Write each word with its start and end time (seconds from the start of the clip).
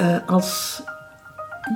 Eh, 0.00 0.16
als 0.26 0.82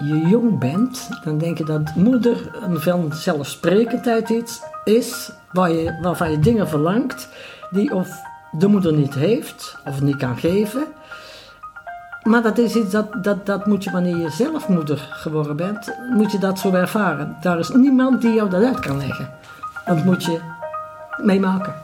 je 0.05 0.27
jong 0.27 0.59
bent, 0.59 1.09
dan 1.25 1.39
denk 1.39 1.59
je 1.59 1.65
dat 1.65 1.95
moeder 1.95 2.51
een 2.62 2.81
vanzelfsprekendheid 2.81 4.29
iets 4.29 4.62
is 4.85 5.33
waar 5.53 5.71
je, 5.71 5.98
waarvan 6.03 6.30
je 6.30 6.39
dingen 6.39 6.69
verlangt 6.69 7.29
die 7.71 7.95
of 7.95 8.09
de 8.52 8.66
moeder 8.66 8.93
niet 8.93 9.15
heeft 9.15 9.77
of 9.84 10.01
niet 10.01 10.16
kan 10.16 10.39
geven. 10.39 10.84
Maar 12.23 12.43
dat 12.43 12.59
is 12.59 12.77
iets 12.77 12.91
dat, 12.91 13.25
dat, 13.25 13.47
dat 13.47 13.66
moet 13.66 13.84
je 13.84 13.91
wanneer 13.91 14.16
je 14.16 14.30
zelf 14.30 14.69
moeder 14.69 14.98
geworden 15.11 15.56
bent, 15.56 15.95
moet 16.11 16.33
je 16.33 16.38
dat 16.38 16.59
zo 16.59 16.73
ervaren. 16.73 17.37
Daar 17.41 17.59
is 17.59 17.69
niemand 17.69 18.20
die 18.20 18.34
jou 18.34 18.51
dat 18.51 18.65
uit 18.65 18.80
kan 18.80 18.98
leggen. 18.98 19.29
Dat 19.87 20.05
moet 20.05 20.25
je 20.25 20.41
meemaken. 21.23 21.84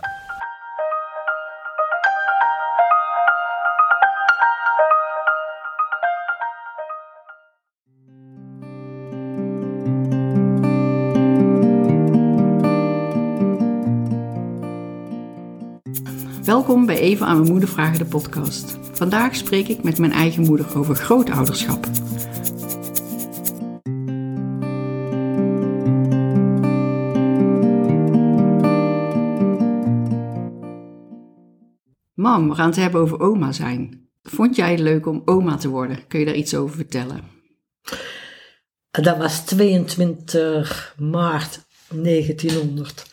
Welkom 16.51 16.87
bij 16.87 16.99
Even 16.99 17.27
aan 17.27 17.39
mijn 17.39 17.51
moeder 17.51 17.69
vragen 17.69 17.99
de 17.99 18.05
podcast. 18.05 18.79
Vandaag 18.93 19.37
spreek 19.37 19.69
ik 19.69 19.83
met 19.83 19.99
mijn 19.99 20.13
eigen 20.13 20.43
moeder 20.43 20.79
over 20.79 20.95
grootouderschap. 20.95 21.87
Mam, 32.15 32.49
we 32.49 32.55
gaan 32.55 32.67
het 32.67 32.77
hebben 32.77 33.01
over 33.01 33.21
oma 33.21 33.53
zijn. 33.53 34.09
Vond 34.23 34.57
jij 34.57 34.71
het 34.71 34.81
leuk 34.81 35.07
om 35.07 35.23
oma 35.25 35.57
te 35.57 35.69
worden? 35.69 36.07
Kun 36.07 36.19
je 36.19 36.25
daar 36.25 36.35
iets 36.35 36.55
over 36.55 36.77
vertellen? 36.77 37.25
Dat 38.91 39.17
was 39.17 39.45
22 39.45 40.95
maart 40.99 41.67
1991. 41.89 43.07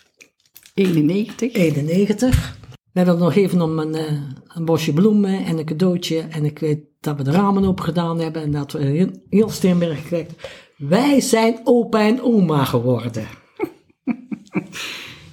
91. 1.53 2.56
We 2.93 3.03
hebben 3.03 3.17
nog 3.17 3.35
even 3.35 3.61
om 3.61 3.79
een, 3.79 3.95
eh, 3.95 4.21
een 4.47 4.65
bosje 4.65 4.93
bloemen 4.93 5.45
en 5.45 5.57
een 5.57 5.65
cadeautje. 5.65 6.19
En 6.19 6.45
ik 6.45 6.59
weet 6.59 6.79
dat 6.99 7.17
we 7.17 7.23
de 7.23 7.31
ramen 7.31 7.65
open 7.65 7.83
gedaan 7.83 8.19
hebben 8.19 8.41
en 8.41 8.51
dat 8.51 8.71
we 8.71 8.83
heel, 8.83 9.09
heel 9.29 9.49
Steenberg 9.49 10.01
gekregen. 10.01 10.35
Wij 10.77 11.21
zijn 11.21 11.59
opa 11.63 11.99
en 11.99 12.21
oma 12.21 12.63
geworden. 12.63 13.27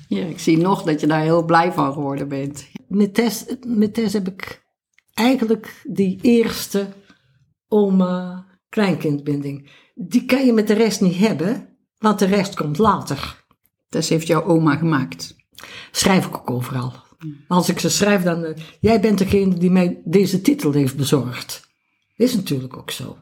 Ja, 0.09 0.25
ik 0.25 0.39
zie 0.39 0.57
nog 0.57 0.83
dat 0.83 1.01
je 1.01 1.07
daar 1.07 1.23
heel 1.23 1.45
blij 1.45 1.73
van 1.73 1.93
geworden 1.93 2.29
bent. 2.29 2.69
Met 2.89 3.15
Tess, 3.15 3.45
met 3.67 3.95
Tess 3.95 4.13
heb 4.13 4.29
ik 4.29 4.65
eigenlijk 5.15 5.83
die 5.89 6.19
eerste 6.23 6.87
oma-kleinkindbinding. 7.69 9.71
Die 9.95 10.25
kan 10.25 10.47
je 10.47 10.53
met 10.53 10.67
de 10.67 10.75
rest 10.75 11.01
niet 11.01 11.17
hebben, 11.17 11.79
want 11.99 12.19
de 12.19 12.25
rest 12.25 12.55
komt 12.55 12.79
later. 12.79 13.45
Tess 13.89 14.09
heeft 14.09 14.27
jouw 14.27 14.45
oma 14.45 14.77
gemaakt. 14.77 15.37
Schrijf 15.91 16.27
ik 16.27 16.37
ook 16.37 16.51
overal. 16.51 16.93
Als 17.49 17.69
ik 17.69 17.79
ze 17.79 17.89
schrijf, 17.91 18.23
dan. 18.23 18.45
eh, 18.45 18.63
jij 18.81 19.01
bent 19.01 19.19
degene 19.19 19.55
die 19.55 19.71
mij 19.71 20.01
deze 20.05 20.41
titel 20.41 20.73
heeft 20.73 20.97
bezorgd. 20.97 21.69
Is 22.17 22.35
natuurlijk 22.35 22.77
ook 22.77 22.91
zo. 22.91 23.17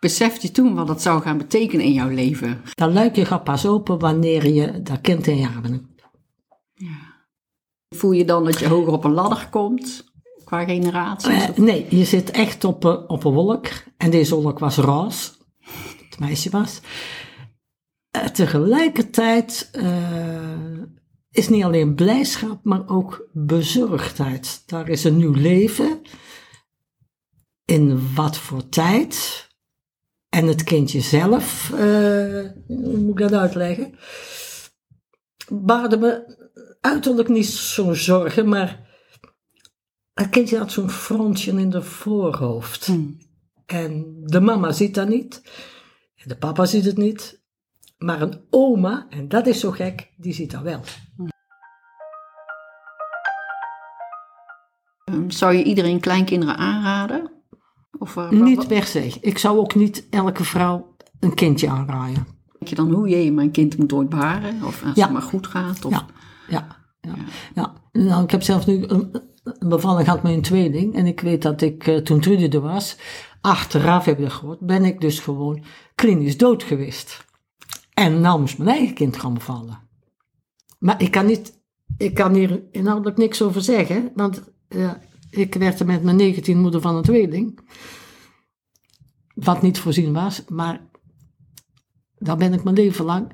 Besefte 0.00 0.46
je 0.46 0.52
toen 0.52 0.74
wat 0.74 0.86
dat 0.86 1.02
zou 1.02 1.22
gaan 1.22 1.38
betekenen 1.38 1.84
in 1.84 1.92
jouw 1.92 2.08
leven? 2.08 2.62
Dat 2.74 2.92
luikje 2.92 3.24
gaat 3.24 3.44
pas 3.44 3.66
open 3.66 3.98
wanneer 3.98 4.46
je 4.46 4.82
dat 4.82 5.00
kind 5.00 5.26
in 5.26 5.36
je 5.36 5.46
armen 5.48 5.72
hebt. 5.72 5.90
Voel 7.96 8.12
je 8.12 8.24
dan 8.24 8.44
dat 8.44 8.58
je 8.58 8.68
hoger 8.68 8.92
op 8.92 9.04
een 9.04 9.12
ladder 9.12 9.48
komt 9.50 10.04
qua 10.44 10.64
generaties? 10.64 11.42
Eh, 11.48 11.56
nee, 11.56 11.86
je 11.96 12.04
zit 12.04 12.30
echt 12.30 12.64
op, 12.64 12.84
een- 12.84 13.08
op 13.08 13.24
een 13.24 13.32
wolk. 13.32 13.66
En 13.96 14.10
deze 14.10 14.34
wolk 14.34 14.58
was 14.58 14.76
roze. 14.76 15.30
Het 16.10 16.18
meisje 16.18 16.50
was. 16.50 16.80
Eh, 18.12 18.24
tegelijkertijd 18.24 19.68
eh, 19.72 20.82
is 21.30 21.48
niet 21.48 21.64
alleen 21.64 21.94
blijdschap, 21.94 22.64
maar 22.64 22.88
ook 22.88 23.28
bezorgdheid. 23.32 24.62
Daar 24.66 24.88
is 24.88 25.04
een 25.04 25.16
nieuw 25.16 25.32
leven. 25.32 26.00
In 27.64 28.14
wat 28.14 28.38
voor 28.38 28.68
tijd. 28.68 29.48
En 30.28 30.46
het 30.46 30.64
kindje 30.64 31.00
zelf, 31.00 31.72
eh, 31.72 32.50
hoe 32.66 32.96
moet 32.96 33.20
ik 33.20 33.28
dat 33.28 33.32
uitleggen? 33.32 33.94
Baarde 35.48 35.96
me 35.96 36.36
uiterlijk 36.80 37.28
niet 37.28 37.46
zo'n 37.46 37.94
zorgen, 37.94 38.48
maar 38.48 38.90
het 40.12 40.28
kindje 40.28 40.58
had 40.58 40.72
zo'n 40.72 40.90
frontje 40.90 41.52
in 41.52 41.70
de 41.70 41.82
voorhoofd. 41.82 42.86
Hmm. 42.86 43.18
En 43.66 44.20
de 44.24 44.40
mama 44.40 44.72
ziet 44.72 44.94
dat 44.94 45.08
niet. 45.08 45.42
En 46.16 46.28
de 46.28 46.36
papa 46.36 46.64
ziet 46.64 46.84
het 46.84 46.96
niet. 46.96 47.41
Maar 48.04 48.20
een 48.22 48.40
oma, 48.50 49.06
en 49.10 49.28
dat 49.28 49.46
is 49.46 49.60
zo 49.60 49.70
gek, 49.70 50.10
die 50.16 50.32
ziet 50.32 50.50
dat 50.50 50.62
wel. 50.62 50.80
Ehm, 55.04 55.30
Zou 55.30 55.54
je 55.54 55.62
iedereen 55.62 56.00
kleinkinderen 56.00 56.56
aanraden? 56.56 57.30
Of 57.98 58.16
eh, 58.16 58.22
wat- 58.22 58.32
Niet 58.32 58.66
per 58.68 58.84
se. 58.84 59.12
Ik 59.20 59.38
zou 59.38 59.58
ook 59.58 59.74
niet 59.74 60.06
elke 60.10 60.44
vrouw 60.44 60.94
een 61.20 61.34
kindje 61.34 61.68
aanraaien. 61.68 62.26
denk 62.58 62.68
je 62.68 62.74
dan 62.74 62.92
hoe 62.92 63.08
je 63.08 63.32
mijn 63.32 63.50
kind 63.50 63.78
moet 63.78 63.92
ooit 63.92 64.08
baren? 64.08 64.62
Of 64.64 64.84
als 64.84 64.94
Ja. 64.94 65.02
het 65.04 65.12
maar 65.12 65.22
goed 65.22 65.46
gaat? 65.46 65.84
Of, 65.84 65.92
Ja, 65.92 66.06
ja, 66.48 66.66
ja. 67.00 67.14
ja. 67.54 67.72
Nou, 67.92 68.22
ik 68.24 68.30
heb 68.30 68.42
zelf 68.42 68.66
nu 68.66 68.84
een, 68.86 69.10
een 69.44 69.68
bevalling 69.68 70.04
gehad 70.04 70.22
met 70.22 70.32
een 70.32 70.42
tweeling. 70.42 70.94
En 70.94 71.06
ik 71.06 71.20
weet 71.20 71.42
dat 71.42 71.60
ik, 71.60 71.86
eh, 71.86 71.96
toen 71.96 72.20
Trudy 72.20 72.56
er 72.56 72.60
was, 72.60 72.96
achteraf 73.40 74.04
heb 74.04 74.16
ik 74.18 74.22
dat 74.24 74.32
gehoord, 74.32 74.60
ben 74.60 74.84
ik 74.84 75.00
dus 75.00 75.18
gewoon 75.20 75.64
klinisch 75.94 76.36
dood 76.38 76.62
geweest. 76.62 77.24
En 78.02 78.20
nou 78.20 78.40
moest 78.40 78.58
mijn 78.58 78.76
eigen 78.76 78.94
kind 78.94 79.16
gaan 79.16 79.34
bevallen. 79.34 79.78
Maar 80.78 81.02
ik 81.02 81.10
kan 81.10 81.26
niet, 81.26 81.62
ik 81.96 82.14
kan 82.14 82.34
hier 82.34 82.62
inhoudelijk 82.70 83.16
niks 83.16 83.42
over 83.42 83.62
zeggen, 83.62 84.12
want 84.14 84.42
ik 85.30 85.54
werd 85.54 85.80
er 85.80 85.86
met 85.86 86.02
mijn 86.02 86.16
19 86.16 86.58
moeder 86.58 86.80
van 86.80 86.96
een 86.96 87.02
tweeling. 87.02 87.58
Wat 89.34 89.62
niet 89.62 89.78
voorzien 89.78 90.12
was, 90.12 90.44
maar 90.48 90.90
daar 92.18 92.36
ben 92.36 92.52
ik 92.52 92.64
mijn 92.64 92.76
leven 92.76 93.04
lang 93.04 93.32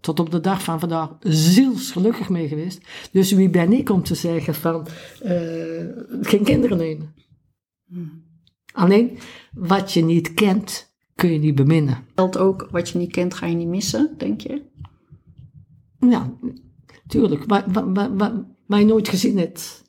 tot 0.00 0.20
op 0.20 0.30
de 0.30 0.40
dag 0.40 0.62
van 0.62 0.80
vandaag 0.80 1.16
zielsgelukkig 1.20 2.28
mee 2.28 2.48
geweest. 2.48 2.80
Dus 3.12 3.32
wie 3.32 3.50
ben 3.50 3.72
ik 3.72 3.90
om 3.90 4.02
te 4.02 4.14
zeggen 4.14 4.54
van 4.54 4.86
eh, 5.22 5.86
geen 6.20 6.44
kinderen 6.44 6.78
nemen? 6.78 7.14
Alleen 8.72 9.18
wat 9.52 9.92
je 9.92 10.04
niet 10.04 10.34
kent, 10.34 10.93
kun 11.14 11.32
je 11.32 11.38
niet 11.38 11.54
beminnen. 11.54 12.06
Geldt 12.14 12.38
ook 12.38 12.68
wat 12.70 12.88
je 12.88 12.98
niet 12.98 13.12
kent, 13.12 13.34
ga 13.34 13.46
je 13.46 13.54
niet 13.54 13.68
missen, 13.68 14.14
denk 14.18 14.40
je? 14.40 14.62
Ja, 15.98 16.32
tuurlijk. 17.06 17.44
Waar, 17.46 17.64
waar, 17.72 17.92
waar, 18.16 18.44
waar, 18.66 18.78
je 18.78 18.84
nooit 18.84 19.08
gezien 19.08 19.38
hebt, 19.38 19.82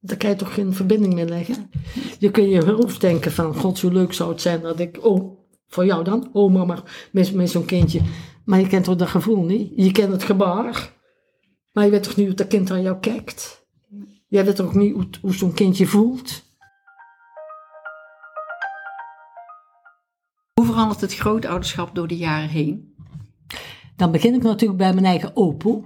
daar 0.00 0.16
kan 0.16 0.30
je 0.30 0.36
toch 0.36 0.54
geen 0.54 0.72
verbinding 0.72 1.14
mee 1.14 1.28
leggen. 1.28 1.70
Je 2.18 2.30
kunt 2.30 2.50
je 2.50 2.72
hoofd 2.72 3.00
denken 3.00 3.32
van, 3.32 3.54
god, 3.54 3.78
zo 3.78 3.90
leuk 3.90 4.12
zou 4.12 4.30
het 4.30 4.40
zijn 4.40 4.60
dat 4.60 4.80
ik, 4.80 5.04
oh, 5.04 5.38
voor 5.66 5.84
jou 5.86 6.04
dan, 6.04 6.28
oh 6.32 6.52
mama, 6.52 6.82
met, 7.12 7.34
met 7.34 7.50
zo'n 7.50 7.64
kindje. 7.64 8.00
Maar 8.44 8.60
je 8.60 8.66
kent 8.66 8.84
toch 8.84 8.96
dat 8.96 9.08
gevoel 9.08 9.44
niet? 9.44 9.72
Je 9.76 9.92
kent 9.92 10.12
het 10.12 10.22
gebaar, 10.22 10.92
maar 11.72 11.84
je 11.84 11.90
weet 11.90 12.02
toch 12.02 12.16
niet 12.16 12.26
hoe 12.26 12.36
dat 12.36 12.46
kind 12.46 12.70
aan 12.70 12.82
jou 12.82 12.98
kijkt? 13.00 13.66
Jij 14.28 14.44
weet 14.44 14.56
toch 14.56 14.74
niet 14.74 14.94
hoe, 14.94 15.06
hoe 15.20 15.34
zo'n 15.34 15.54
kindje 15.54 15.86
voelt? 15.86 16.43
Hoe 20.54 20.66
verandert 20.66 21.00
het 21.00 21.14
grootouderschap 21.14 21.94
door 21.94 22.08
de 22.08 22.16
jaren 22.16 22.48
heen? 22.48 22.94
Dan 23.96 24.12
begin 24.12 24.34
ik 24.34 24.42
natuurlijk 24.42 24.78
bij 24.78 24.92
mijn 24.94 25.06
eigen 25.06 25.36
opoe. 25.36 25.84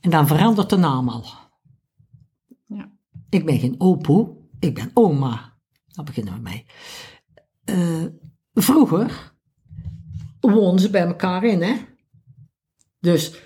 En 0.00 0.10
dan 0.10 0.26
verandert 0.26 0.70
de 0.70 0.76
naam 0.76 1.08
al. 1.08 1.24
Ja. 2.66 2.92
Ik 3.28 3.44
ben 3.44 3.58
geen 3.58 3.74
opoe, 3.78 4.36
ik 4.58 4.74
ben 4.74 4.90
oma. 4.94 5.58
Daar 5.86 6.04
beginnen 6.04 6.34
we 6.34 6.40
mee. 6.40 6.66
Eh, 7.64 8.04
vroeger 8.52 9.32
woonden 10.40 10.80
ze 10.80 10.90
bij 10.90 11.06
elkaar 11.06 11.44
in, 11.44 11.62
hè. 11.62 11.74
Dus 13.00 13.40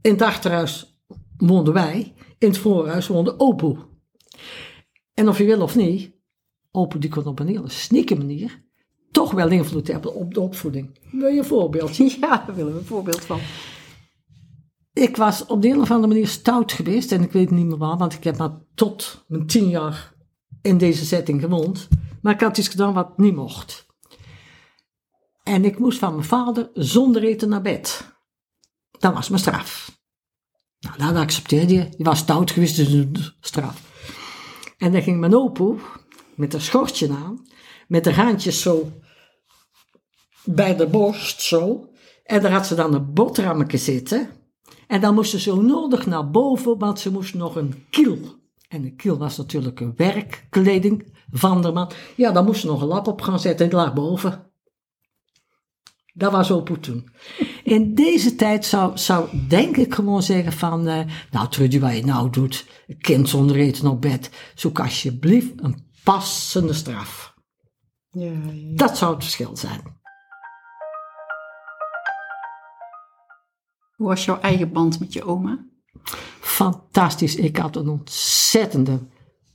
in 0.00 0.10
het 0.12 0.22
achterhuis 0.22 1.00
woonden 1.36 1.72
wij, 1.72 2.14
in 2.38 2.48
het 2.48 2.58
voorhuis 2.58 3.06
woonde 3.06 3.38
opoe. 3.38 3.88
En 5.14 5.28
of 5.28 5.38
je 5.38 5.44
wil 5.44 5.62
of 5.62 5.76
niet, 5.76 6.12
opoe 6.70 7.00
die 7.00 7.10
kon 7.10 7.24
op 7.24 7.38
een 7.38 7.46
hele 7.46 7.68
sneaky 7.68 8.14
manier 8.14 8.68
toch 9.10 9.32
wel 9.32 9.48
invloed 9.48 9.88
hebben 9.88 10.14
op 10.14 10.34
de 10.34 10.40
opvoeding. 10.40 10.98
Wil 11.10 11.28
je 11.28 11.38
een 11.38 11.44
voorbeeldje? 11.44 12.04
Ja, 12.20 12.44
daar 12.46 12.54
willen 12.54 12.72
we 12.72 12.78
een 12.78 12.84
voorbeeld 12.84 13.24
van. 13.24 13.40
Ik 14.92 15.16
was 15.16 15.46
op 15.46 15.62
de 15.62 15.68
een 15.68 15.80
of 15.80 15.90
andere 15.90 16.12
manier 16.12 16.28
stout 16.28 16.72
geweest. 16.72 17.12
En 17.12 17.22
ik 17.22 17.32
weet 17.32 17.50
niet 17.50 17.66
meer 17.66 17.78
waar, 17.78 17.96
want 17.96 18.12
ik 18.12 18.24
heb 18.24 18.36
maar 18.36 18.58
tot 18.74 19.24
mijn 19.28 19.46
tien 19.46 19.68
jaar 19.68 20.14
in 20.62 20.78
deze 20.78 21.04
setting 21.04 21.40
gewoond. 21.40 21.88
Maar 22.22 22.34
ik 22.34 22.40
had 22.40 22.58
iets 22.58 22.68
gedaan 22.68 22.92
wat 22.92 23.18
niet 23.18 23.34
mocht. 23.34 23.86
En 25.42 25.64
ik 25.64 25.78
moest 25.78 25.98
van 25.98 26.14
mijn 26.14 26.26
vader 26.26 26.70
zonder 26.74 27.22
eten 27.22 27.48
naar 27.48 27.62
bed. 27.62 28.14
Dat 28.98 29.14
was 29.14 29.28
mijn 29.28 29.40
straf. 29.40 29.98
Nou, 30.80 30.98
dat 30.98 31.22
accepteerde 31.22 31.74
je. 31.74 31.88
Je 31.96 32.04
was 32.04 32.18
stout 32.18 32.50
geweest, 32.50 32.76
dus 32.76 32.92
een 32.92 33.16
straf. 33.40 33.82
En 34.78 34.92
dan 34.92 35.02
ging 35.02 35.20
mijn 35.20 35.34
opoe 35.34 35.78
met 36.34 36.54
een 36.54 36.60
schortje 36.60 37.10
aan, 37.10 37.46
met 37.90 38.04
de 38.04 38.12
haantjes 38.12 38.60
zo 38.60 38.92
bij 40.44 40.76
de 40.76 40.86
borst 40.86 41.42
zo. 41.42 41.88
En 42.24 42.42
daar 42.42 42.52
had 42.52 42.66
ze 42.66 42.74
dan 42.74 42.94
een 42.94 43.12
boterhammetje 43.12 43.78
zitten. 43.78 44.30
En 44.86 45.00
dan 45.00 45.14
moest 45.14 45.30
ze 45.30 45.40
zo 45.40 45.60
nodig 45.60 46.06
naar 46.06 46.30
boven, 46.30 46.78
want 46.78 46.98
ze 46.98 47.10
moest 47.10 47.34
nog 47.34 47.56
een 47.56 47.86
kiel. 47.90 48.18
En 48.68 48.84
een 48.84 48.96
kiel 48.96 49.18
was 49.18 49.36
natuurlijk 49.36 49.80
een 49.80 49.92
werkkleding 49.96 51.12
van 51.30 51.62
de 51.62 51.72
man. 51.72 51.90
Ja, 52.16 52.32
dan 52.32 52.44
moest 52.44 52.60
ze 52.60 52.66
nog 52.66 52.80
een 52.80 52.88
lap 52.88 53.06
op 53.06 53.20
gaan 53.20 53.40
zetten 53.40 53.70
en 53.70 53.76
lag 53.76 53.92
boven. 53.92 54.50
Dat 56.14 56.32
was 56.32 56.50
Opoe 56.50 56.80
toen. 56.80 57.08
In 57.64 57.94
deze 57.94 58.34
tijd 58.34 58.64
zou, 58.64 58.98
zou 58.98 59.28
denk 59.48 59.76
ik 59.76 59.94
gewoon 59.94 60.22
zeggen 60.22 60.52
van... 60.52 60.88
eh, 60.88 61.06
nou 61.30 61.48
Trudy, 61.48 61.80
wat 61.80 61.96
je 61.96 62.04
nou 62.04 62.30
doet, 62.30 62.66
kind 62.98 63.28
zonder 63.28 63.56
eten 63.56 63.86
op 63.86 64.00
bed... 64.00 64.30
zoek 64.54 64.80
alsjeblieft 64.80 65.52
een 65.56 65.90
passende 66.04 66.72
straf. 66.72 67.29
Ja, 68.10 68.32
ja. 68.52 68.76
Dat 68.76 68.98
zou 68.98 69.12
het 69.14 69.22
verschil 69.22 69.56
zijn. 69.56 69.80
Hoe 73.96 74.08
was 74.08 74.24
jouw 74.24 74.40
eigen 74.40 74.72
band 74.72 75.00
met 75.00 75.12
je 75.12 75.24
oma? 75.24 75.64
Fantastisch. 76.40 77.36
Ik 77.36 77.56
had 77.56 77.76
een 77.76 77.88
ontzettende, 77.88 78.98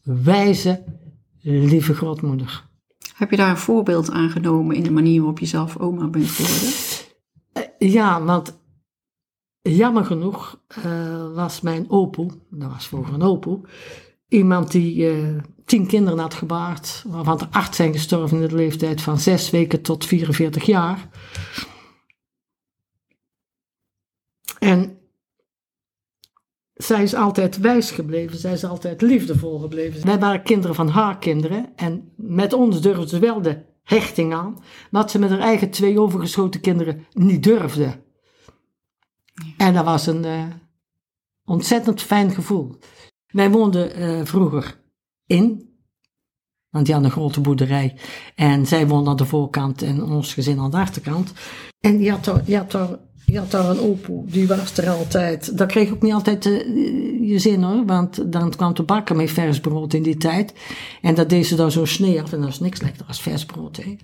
wijze, 0.03 0.83
lieve 1.41 1.93
grootmoeder. 1.93 2.67
Heb 3.15 3.29
je 3.29 3.37
daar 3.37 3.49
een 3.49 3.57
voorbeeld 3.57 4.11
aan 4.11 4.29
genomen 4.29 4.75
in 4.75 4.83
de 4.83 4.91
manier 4.91 5.17
waarop 5.17 5.39
je 5.39 5.45
zelf 5.45 5.77
oma 5.77 6.07
bent 6.07 6.27
geworden? 6.29 6.73
Eh, 7.53 7.91
Ja, 7.91 8.23
want 8.23 8.59
jammer 9.61 10.05
genoeg 10.05 10.63
eh, 10.67 11.33
was 11.33 11.61
mijn 11.61 11.89
opoe, 11.89 12.29
dat 12.49 12.71
was 12.71 12.87
vroeger 12.87 13.13
een 13.13 13.21
opoe, 13.21 13.61
iemand 14.27 14.71
die 14.71 15.09
eh, 15.09 15.37
tien 15.65 15.87
kinderen 15.87 16.19
had 16.19 16.33
gebaard, 16.33 17.03
waarvan 17.07 17.39
er 17.39 17.47
acht 17.51 17.75
zijn 17.75 17.93
gestorven 17.93 18.41
in 18.41 18.47
de 18.47 18.55
leeftijd 18.55 19.01
van 19.01 19.19
zes 19.19 19.49
weken 19.49 19.81
tot 19.81 20.05
44 20.05 20.63
jaar. 20.65 21.09
En 24.59 24.99
zij 26.73 27.03
is 27.03 27.13
altijd 27.13 27.57
wijs 27.57 27.91
gebleven, 27.91 28.37
zij 28.37 28.53
is 28.53 28.63
altijd 28.63 29.01
liefdevol 29.01 29.59
gebleven. 29.59 30.05
Wij 30.05 30.19
waren 30.19 30.43
kinderen 30.43 30.75
van 30.75 30.87
haar 30.87 31.17
kinderen 31.17 31.75
en 31.75 32.13
met 32.15 32.53
ons 32.53 32.81
durfde 32.81 33.07
ze 33.07 33.19
wel 33.19 33.41
de 33.41 33.63
hechting 33.83 34.33
aan, 34.33 34.63
wat 34.91 35.11
ze 35.11 35.19
met 35.19 35.29
haar 35.29 35.39
eigen 35.39 35.69
twee 35.69 35.99
overgeschoten 35.99 36.61
kinderen 36.61 37.05
niet 37.11 37.43
durfde. 37.43 38.03
En 39.57 39.73
dat 39.73 39.85
was 39.85 40.07
een 40.07 40.25
eh, 40.25 40.43
ontzettend 41.45 42.01
fijn 42.01 42.31
gevoel. 42.31 42.79
Wij 43.27 43.51
woonden 43.51 43.93
eh, 43.93 44.25
vroeger 44.25 44.83
in, 45.27 45.75
want 46.75 46.85
die 46.85 46.93
hadden 46.93 47.11
een 47.11 47.17
grote 47.17 47.41
boerderij. 47.41 47.95
En 48.35 48.67
zij 48.67 48.87
woonde 48.87 49.09
aan 49.09 49.15
de 49.15 49.25
voorkant 49.25 49.81
en 49.81 50.03
ons 50.03 50.33
gezin 50.33 50.59
aan 50.59 50.71
de 50.71 50.77
achterkant. 50.77 51.33
En 51.79 51.97
die 51.97 52.11
had 52.11 52.25
daar, 52.25 52.45
die 52.45 52.57
had 52.57 52.71
daar, 52.71 52.89
die 53.25 53.37
had 53.37 53.51
daar 53.51 53.69
een 53.69 53.79
opoe, 53.79 54.25
die 54.25 54.47
was 54.47 54.77
er 54.77 54.89
altijd. 54.89 55.57
Dat 55.57 55.67
kreeg 55.67 55.91
ook 55.91 56.01
niet 56.01 56.13
altijd 56.13 56.45
eh, 56.45 56.53
je 57.29 57.39
zin 57.39 57.63
hoor, 57.63 57.85
want 57.85 58.31
dan 58.31 58.49
kwam 58.49 58.73
de 58.73 58.83
bakken 58.83 59.15
met 59.15 59.31
vers 59.31 59.59
brood 59.59 59.93
in 59.93 60.03
die 60.03 60.17
tijd. 60.17 60.53
En 61.01 61.15
dat 61.15 61.29
deed 61.29 61.45
ze 61.45 61.55
dan 61.55 61.71
zo 61.71 61.85
snee 61.85 62.21
af 62.21 62.33
en 62.33 62.41
dat 62.41 62.49
is 62.49 62.59
niks 62.59 62.81
lekker 62.81 63.05
als 63.07 63.21
vers 63.21 63.45
brood. 63.45 63.77
Hè. 63.77 63.95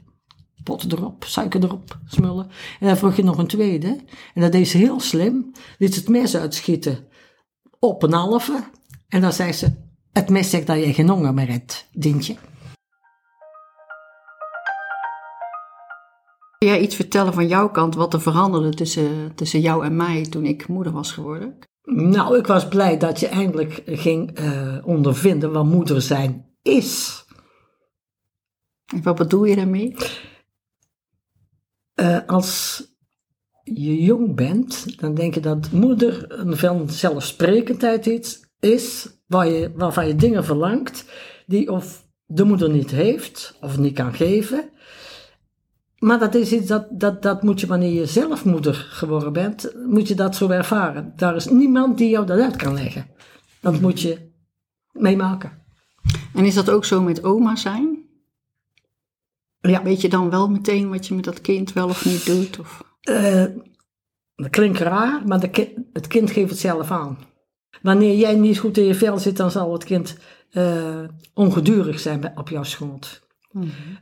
Pot 0.64 0.92
erop, 0.92 1.24
suiker 1.24 1.64
erop, 1.64 1.98
smullen. 2.08 2.48
En 2.80 2.88
dan 2.88 2.98
vroeg 2.98 3.16
je 3.16 3.24
nog 3.24 3.38
een 3.38 3.48
tweede. 3.48 3.98
En 4.34 4.42
dat 4.42 4.52
deed 4.52 4.68
ze 4.68 4.78
heel 4.78 5.00
slim. 5.00 5.52
Liet 5.78 5.94
ze 5.94 6.00
het 6.00 6.10
mes 6.10 6.36
uitschieten 6.36 7.08
op 7.80 8.04
een 8.04 8.14
halve. 8.14 8.64
En 9.08 9.22
dan 9.22 9.34
zei 9.34 9.54
ze, 9.54 9.72
het 10.14 10.30
mes 10.30 10.50
zegt 10.50 10.68
dat 10.68 10.78
je 10.78 10.94
geen 10.94 11.10
honger 11.10 11.34
meer 11.34 11.50
hebt, 11.50 11.88
Dientje. 11.92 12.36
Kun 16.58 16.70
jij 16.70 16.82
iets 16.82 16.96
vertellen 16.96 17.34
van 17.34 17.48
jouw 17.48 17.70
kant 17.70 17.96
wat 17.96 18.14
er 18.14 18.22
veranderde 18.22 18.70
tussen, 18.70 19.36
tussen 19.36 19.60
jou 19.60 19.86
en 19.86 19.96
mij 19.96 20.24
toen 20.24 20.46
ik 20.46 20.68
moeder 20.68 20.94
was 20.94 21.12
geworden? 21.12 21.58
Nou, 21.84 22.38
ik 22.38 22.48
was 22.48 22.68
blij 22.68 22.98
dat 22.98 23.20
je 23.20 23.28
eindelijk 23.28 23.82
ging 23.86 24.32
eh, 24.32 24.78
ondervinden 24.84 25.52
wat 25.52 25.66
moeder 25.66 26.02
zijn 26.02 26.46
is. 26.62 27.26
En 28.94 29.04
wat 29.04 29.16
bedoel 29.16 29.44
je 29.44 29.56
daarmee? 29.56 29.96
Eh, 31.94 32.20
als 32.28 32.84
je 33.64 34.04
jong 34.04 34.36
bent, 34.36 35.00
dan 35.00 35.14
denk 35.14 35.34
je 35.34 35.40
dat 35.40 35.72
moeder 35.72 36.40
een 36.40 36.58
vanzelfsprekendheid 36.58 38.06
iets 38.06 38.51
is, 38.62 39.10
waar 39.28 39.48
je, 39.48 39.72
waarvan 39.76 40.08
je 40.08 40.16
dingen 40.16 40.46
verlangt, 40.46 41.06
die 41.46 41.72
of 41.72 42.06
de 42.26 42.44
moeder 42.44 42.70
niet 42.70 42.92
heeft, 42.92 43.58
of 43.62 43.78
niet 43.78 43.94
kan 43.94 44.14
geven. 44.14 44.70
Maar 45.98 46.20
dat 46.20 46.36
is 46.36 46.52
iets 46.52 46.68
dat, 46.68 46.88
dat, 46.92 47.22
dat 47.22 47.44
moet 47.44 47.60
je 47.60 47.68
wanneer 47.68 47.92
je 47.92 48.06
zelf 48.06 48.46
moeder 48.46 48.74
geworden 48.74 49.34
bent, 49.34 49.76
moet 49.86 50.08
je 50.08 50.16
dat 50.16 50.36
zo 50.36 50.50
ervaren. 50.50 51.14
Daar 51.16 51.36
is 51.36 51.48
niemand 51.48 51.98
die 51.98 52.10
jou 52.10 52.26
dat 52.26 52.40
uit 52.40 52.56
kan 52.56 52.74
leggen. 52.74 53.08
Dat 53.60 53.82
moet 53.82 54.02
je 54.02 54.32
meemaken. 54.92 55.64
En 56.34 56.46
is 56.46 56.54
dat 56.54 56.70
ook 56.70 56.86
zo 56.86 57.02
met 57.02 57.24
oma 57.24 57.56
zijn? 57.56 58.00
Ja. 59.62 59.84
Weet 59.84 60.02
je 60.02 60.10
dan 60.10 60.30
wel 60.30 60.50
meteen 60.50 60.90
wat 60.90 61.08
je 61.08 61.14
met 61.14 61.24
dat 61.24 61.42
kind 61.42 61.74
wel 61.74 61.88
of 61.88 62.06
niet 62.06 62.26
doet? 62.26 62.60
Of... 62.60 62.84
Eh, 63.02 63.46
dat 64.36 64.50
klinkt 64.50 64.80
raar, 64.80 65.28
maar 65.28 65.40
de 65.40 65.50
ki- 65.50 65.76
het 65.94 66.08
kind 66.08 66.32
geeft 66.32 66.50
het 66.50 66.60
zelf 66.60 66.92
aan. 66.92 67.18
Wanneer 67.82 68.16
jij 68.16 68.36
niet 68.36 68.60
goed 68.60 68.78
in 68.78 68.84
je 68.86 68.96
vel 68.96 69.18
zit, 69.20 69.38
dan 69.38 69.52
zal 69.52 69.74
het 69.74 69.84
kind 69.84 70.18
eh, 70.52 71.00
ongedurig 71.34 72.00
zijn 72.00 72.20
bij- 72.20 72.34
op 72.36 72.50
jouw 72.50 72.64
schoot. 72.64 73.22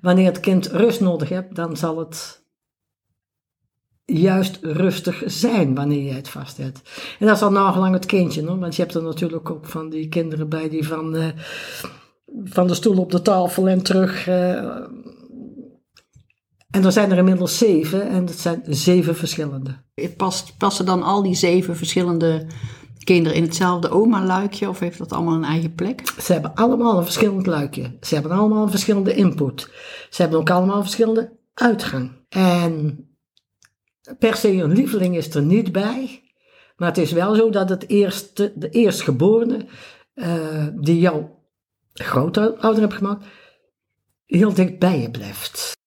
Wanneer 0.02 0.26
het 0.26 0.40
kind 0.40 0.68
rust 0.68 1.00
nodig 1.02 1.30
hebt, 1.30 1.56
dan 1.56 1.78
zal 1.78 1.98
het 2.00 2.44
juist 4.06 4.60
rustig 4.62 5.24
zijn 5.26 5.76
wanneer 5.76 6.04
jij 6.04 6.16
het 6.16 6.30
vasthoudt. 6.30 6.82
En 7.20 7.28
dat 7.28 7.36
is 7.36 7.42
al 7.42 7.84
het 7.84 8.06
kindje, 8.06 8.46
hoor, 8.46 8.60
want 8.60 8.76
je 8.76 8.82
hebt 8.82 8.94
er 8.96 9.04
natuurlijk 9.04 9.50
ook 9.50 9.66
van 9.66 9.90
die 9.90 10.08
kinderen 10.10 10.50
bij 10.50 10.70
die 10.70 10.88
van, 10.88 11.16
eh, 11.16 11.28
van 12.44 12.68
de 12.68 12.74
stoel 12.74 12.98
op 12.98 13.12
de 13.12 13.22
tafel 13.22 13.68
en 13.70 13.84
terug. 13.84 14.28
eh, 14.28 14.54
en 16.70 16.84
er 16.86 16.92
zijn 16.92 17.12
er 17.12 17.18
inmiddels 17.18 17.58
zeven 17.58 18.08
en 18.10 18.26
het 18.26 18.40
zijn 18.40 18.62
zeven 18.68 19.16
verschillende. 19.16 19.78
Past, 20.18 20.58
passen 20.58 20.86
dan 20.86 21.04
al 21.04 21.24
die 21.24 21.36
zeven 21.36 21.76
verschillende 21.76 22.46
kinderen 23.14 23.38
in 23.38 23.44
hetzelfde 23.44 23.90
oma-luikje? 23.90 24.70
Of 24.70 24.80
heeft 24.80 24.98
dat 24.98 25.12
allemaal 25.12 25.36
een 25.36 25.44
eigen 25.44 25.76
plek? 25.76 26.08
Ze 26.22 26.34
hebben 26.34 26.56
allemaal 26.56 26.98
een 26.98 27.04
verschillend 27.04 27.46
luikje. 27.46 27.98
Ze 28.02 28.14
hebben 28.14 28.32
allemaal 28.32 28.64
een 28.64 28.70
verschillende 28.70 29.14
input. 29.14 29.72
Ze 30.10 30.22
hebben 30.22 30.40
ook 30.40 30.50
allemaal 30.50 30.76
een 30.76 30.82
verschillende 30.82 31.38
uitgang. 31.54 32.12
En 32.30 33.08
per 34.20 34.36
se 34.36 34.54
een 34.54 34.72
lieveling 34.72 35.16
is 35.18 35.36
er 35.36 35.42
niet 35.42 35.72
bij. 35.72 36.24
Maar 36.76 36.88
het 36.88 36.98
is 36.98 37.12
wel 37.12 37.36
zo 37.36 37.50
dat 37.50 37.70
het 37.70 37.88
eerste, 37.90 38.54
de 38.56 38.70
eerstgeborene, 38.70 39.66
eh, 40.14 40.68
die 40.76 41.00
jou 41.00 41.26
grootouder 41.94 42.82
hebt 42.82 42.94
gemaakt, 42.94 43.26
heel 44.26 44.54
dicht 44.54 44.80
bij 44.80 45.00
je 45.02 45.12
blijft. 45.12 45.78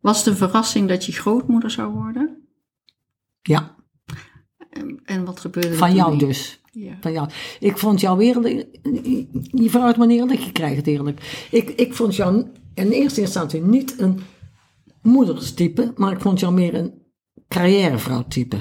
Was 0.00 0.18
het 0.18 0.26
een 0.26 0.36
verrassing 0.36 0.88
dat 0.88 1.04
je 1.04 1.12
grootmoeder 1.12 1.70
zou 1.70 1.92
worden? 1.92 2.48
Ja, 3.42 3.74
En, 4.70 5.00
en 5.04 5.24
wat 5.24 5.40
gebeurde 5.40 5.68
er 5.68 5.76
van 5.76 5.94
jou 5.94 6.10
mee? 6.10 6.18
dus. 6.18 6.62
Ja. 6.74 6.96
Van 7.00 7.12
jou. 7.12 7.28
Ik 7.60 7.78
vond 7.78 8.00
jou 8.00 8.22
eerlijk, 8.22 8.66
je 9.50 9.70
vraagt 9.70 9.96
me 9.96 10.08
eerlijk, 10.08 10.40
je 10.40 10.52
krijgt 10.52 10.76
het 10.76 10.86
eerlijk. 10.86 11.46
Ik, 11.50 11.70
ik 11.70 11.94
vond 11.94 12.16
jou 12.16 12.46
in 12.74 12.90
eerste 12.90 13.20
instantie 13.20 13.60
niet 13.62 13.98
een 13.98 14.20
moederstype, 15.02 15.92
maar 15.96 16.12
ik 16.12 16.20
vond 16.20 16.40
jou 16.40 16.52
meer 16.52 16.74
een 16.74 17.02
carrièrevrouw-type. 17.48 18.58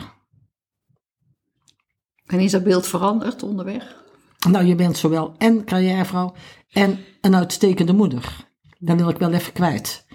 En 2.26 2.40
is 2.40 2.52
dat 2.52 2.64
beeld 2.64 2.88
veranderd 2.88 3.44
onderweg? 3.44 4.04
Nou, 4.50 4.66
je 4.66 4.76
bent 4.76 4.98
zowel 4.98 5.36
en 5.38 5.66
carrièrevrouw 5.66 6.34
en 6.70 7.00
een 7.22 7.36
uitstekende 7.36 7.94
moeder. 7.94 8.52
Dat 8.80 8.98
wil 8.98 9.10
ik 9.10 9.18
wel 9.18 9.34
even 9.34 9.54
kwijt. 9.54 10.06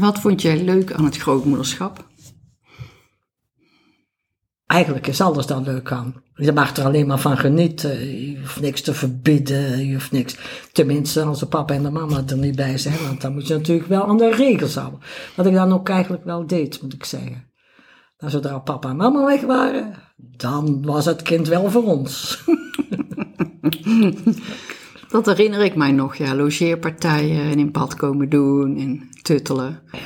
Wat 0.00 0.20
vond 0.20 0.42
jij 0.42 0.62
leuk 0.62 0.92
aan 0.92 1.04
het 1.04 1.16
grootmoederschap? 1.16 2.12
Eigenlijk 4.66 5.06
is 5.06 5.20
alles 5.20 5.46
dan 5.46 5.62
leuk 5.62 5.92
aan. 5.92 6.22
Je 6.34 6.52
mag 6.52 6.76
er 6.76 6.84
alleen 6.84 7.06
maar 7.06 7.18
van 7.18 7.36
genieten. 7.36 8.20
Je 8.28 8.38
hoeft 8.40 8.60
niks 8.60 8.80
te 8.80 8.94
verbieden. 8.94 9.86
Je 9.86 9.92
hoeft 9.92 10.12
niks. 10.12 10.36
Tenminste, 10.72 11.22
als 11.22 11.38
de 11.38 11.46
papa 11.46 11.74
en 11.74 11.82
de 11.82 11.90
mama 11.90 12.22
er 12.26 12.38
niet 12.38 12.56
bij 12.56 12.78
zijn. 12.78 13.02
Want 13.06 13.20
dan 13.20 13.32
moet 13.32 13.46
je 13.46 13.54
natuurlijk 13.54 13.88
wel 13.88 14.06
aan 14.06 14.16
de 14.16 14.34
regels 14.34 14.74
houden. 14.74 15.00
Wat 15.36 15.46
ik 15.46 15.54
dan 15.54 15.72
ook 15.72 15.88
eigenlijk 15.88 16.24
wel 16.24 16.46
deed, 16.46 16.82
moet 16.82 16.92
ik 16.92 17.04
zeggen. 17.04 17.52
Nou, 18.18 18.32
zodra 18.32 18.58
papa 18.58 18.88
en 18.88 18.96
mama 18.96 19.24
weg 19.24 19.40
waren, 19.40 19.94
dan 20.16 20.82
was 20.82 21.04
het 21.04 21.22
kind 21.22 21.48
wel 21.48 21.70
voor 21.70 21.84
ons. 21.84 22.38
Dat 25.08 25.26
herinner 25.26 25.64
ik 25.64 25.74
mij 25.76 25.92
nog, 25.92 26.16
ja. 26.16 26.34
Logeerpartijen 26.34 27.50
en 27.50 27.58
in 27.58 27.72
bad 27.72 27.94
komen 27.94 28.28
doen 28.28 28.76
en 28.76 29.08
tuttelen. 29.22 29.82
En 29.90 29.98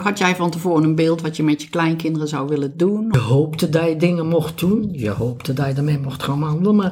Had 0.00 0.18
jij 0.18 0.36
van 0.36 0.50
tevoren 0.50 0.84
een 0.84 0.94
beeld 0.94 1.20
wat 1.20 1.36
je 1.36 1.42
met 1.42 1.62
je 1.62 1.68
kleinkinderen 1.68 2.28
zou 2.28 2.48
willen 2.48 2.76
doen? 2.76 3.08
Je 3.10 3.18
hoopte 3.18 3.68
dat 3.68 3.88
je 3.88 3.96
dingen 3.96 4.26
mocht 4.26 4.58
doen. 4.58 4.88
Je 4.92 5.10
hoopte 5.10 5.52
dat 5.52 5.66
je 5.66 5.72
ermee 5.72 5.98
mocht 5.98 6.22
gaan 6.22 6.40
wandelen. 6.40 6.76
Maar 6.76 6.90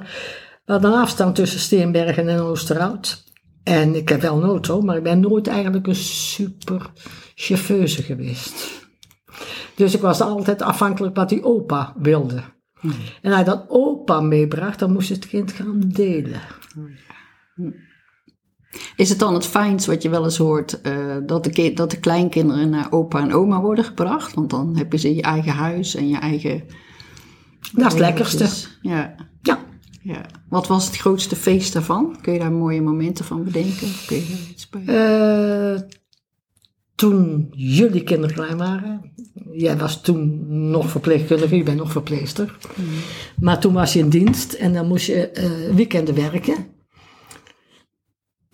we 0.65 0.73
hadden 0.73 0.93
een 0.93 0.99
afstand 0.99 1.35
tussen 1.35 1.61
Steenbergen 1.61 2.29
en 2.29 2.41
Oosterhout. 2.41 3.25
En 3.63 3.95
ik 3.95 4.09
heb 4.09 4.21
wel 4.21 4.37
een 4.37 4.49
auto, 4.49 4.81
maar 4.81 4.97
ik 4.97 5.03
ben 5.03 5.21
nooit 5.21 5.47
eigenlijk 5.47 5.87
een 5.87 5.95
super 5.95 6.91
chauffeuse 7.35 8.03
geweest. 8.03 8.85
Dus 9.75 9.95
ik 9.95 10.01
was 10.01 10.21
altijd 10.21 10.63
afhankelijk 10.63 11.17
wat 11.17 11.29
die 11.29 11.45
opa 11.45 11.95
wilde. 11.99 12.43
En 13.23 13.33
als 13.33 13.35
hij 13.35 13.45
dat 13.45 13.65
opa 13.69 14.21
meebracht, 14.21 14.79
dan 14.79 14.93
moest 14.93 15.09
het 15.09 15.27
kind 15.27 15.53
gaan 15.53 15.81
delen. 15.81 16.41
Is 18.97 19.09
het 19.09 19.19
dan 19.19 19.35
het 19.35 19.47
fijnst 19.47 19.87
wat 19.87 20.03
je 20.03 20.09
wel 20.09 20.25
eens 20.25 20.37
hoort, 20.37 20.81
eh, 20.81 20.93
dat, 21.27 21.45
de 21.45 21.73
dat 21.73 21.91
de 21.91 21.99
kleinkinderen 22.01 22.71
naar 22.71 22.93
opa 22.93 23.21
en 23.21 23.33
oma 23.33 23.61
worden 23.61 23.85
gebracht? 23.85 24.35
Want 24.35 24.51
dan 24.51 24.77
heb 24.77 24.93
je 24.93 24.99
ze 24.99 25.09
in 25.09 25.15
je 25.15 25.23
eigen 25.23 25.53
huis 25.53 25.95
en 25.95 26.09
je 26.09 26.19
eigen... 26.19 26.63
Dat 27.73 27.87
is 27.87 27.93
het 27.93 28.01
lekkerste. 28.01 28.49
Ja, 28.83 29.15
Ja. 29.43 29.59
ja. 30.03 30.27
Wat 30.49 30.67
was 30.67 30.87
het 30.87 30.97
grootste 30.97 31.37
feest 31.37 31.73
daarvan? 31.73 32.17
Kun 32.21 32.33
je 32.33 32.39
daar 32.39 32.53
mooie 32.53 32.83
momenten 32.83 33.25
van 33.25 33.45
bedenken? 33.45 33.87
Of 33.87 34.05
kun 34.07 34.17
je 34.17 34.27
daar 34.29 34.51
iets 34.51 34.69
bij? 34.69 34.85
Eh, 34.87 35.81
toen 36.95 37.49
jullie 37.51 38.03
kinderen 38.03 38.35
klein 38.35 38.57
waren, 38.57 39.13
jij 39.53 39.77
was 39.77 40.03
toen 40.03 40.45
nog 40.71 40.91
verpleegkundige, 40.91 41.57
je 41.57 41.63
bent 41.63 41.79
nog 41.79 41.93
verpleegster. 41.93 42.57
Maar 43.41 43.61
toen 43.61 43.73
was 43.73 43.93
je 43.93 43.99
in 43.99 44.09
dienst 44.09 44.53
en 44.53 44.73
dan 44.73 44.87
moest 44.87 45.07
je 45.07 45.29
eh, 45.29 45.75
weekenden 45.75 46.15
werken. 46.15 46.67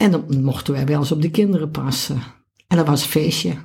En 0.02 0.10
dan 0.10 0.42
mochten 0.42 0.74
wij 0.74 0.86
wel 0.86 0.98
eens 0.98 1.12
op 1.12 1.22
de 1.22 1.30
kinderen 1.30 1.70
passen. 1.70 2.22
En 2.66 2.76
dat 2.76 2.86
was 2.86 3.02
een 3.02 3.08
feestje. 3.08 3.56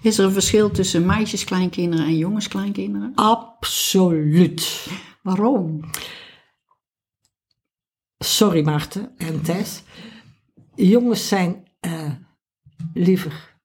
Is 0.00 0.18
er 0.18 0.24
een 0.24 0.32
verschil 0.32 0.70
tussen 0.70 1.06
meisjeskleinkinderen 1.06 2.06
en 2.06 2.16
jongenskleinkinderen? 2.16 3.12
Absoluut. 3.14 4.86
Waarom? 5.22 5.80
Sorry 8.18 8.64
Maarten 8.64 9.12
en 9.16 9.42
Tess. 9.42 9.82
Jongens 10.74 11.28
zijn 11.28 11.68
eh, 11.80 12.12
liever. 12.94 13.56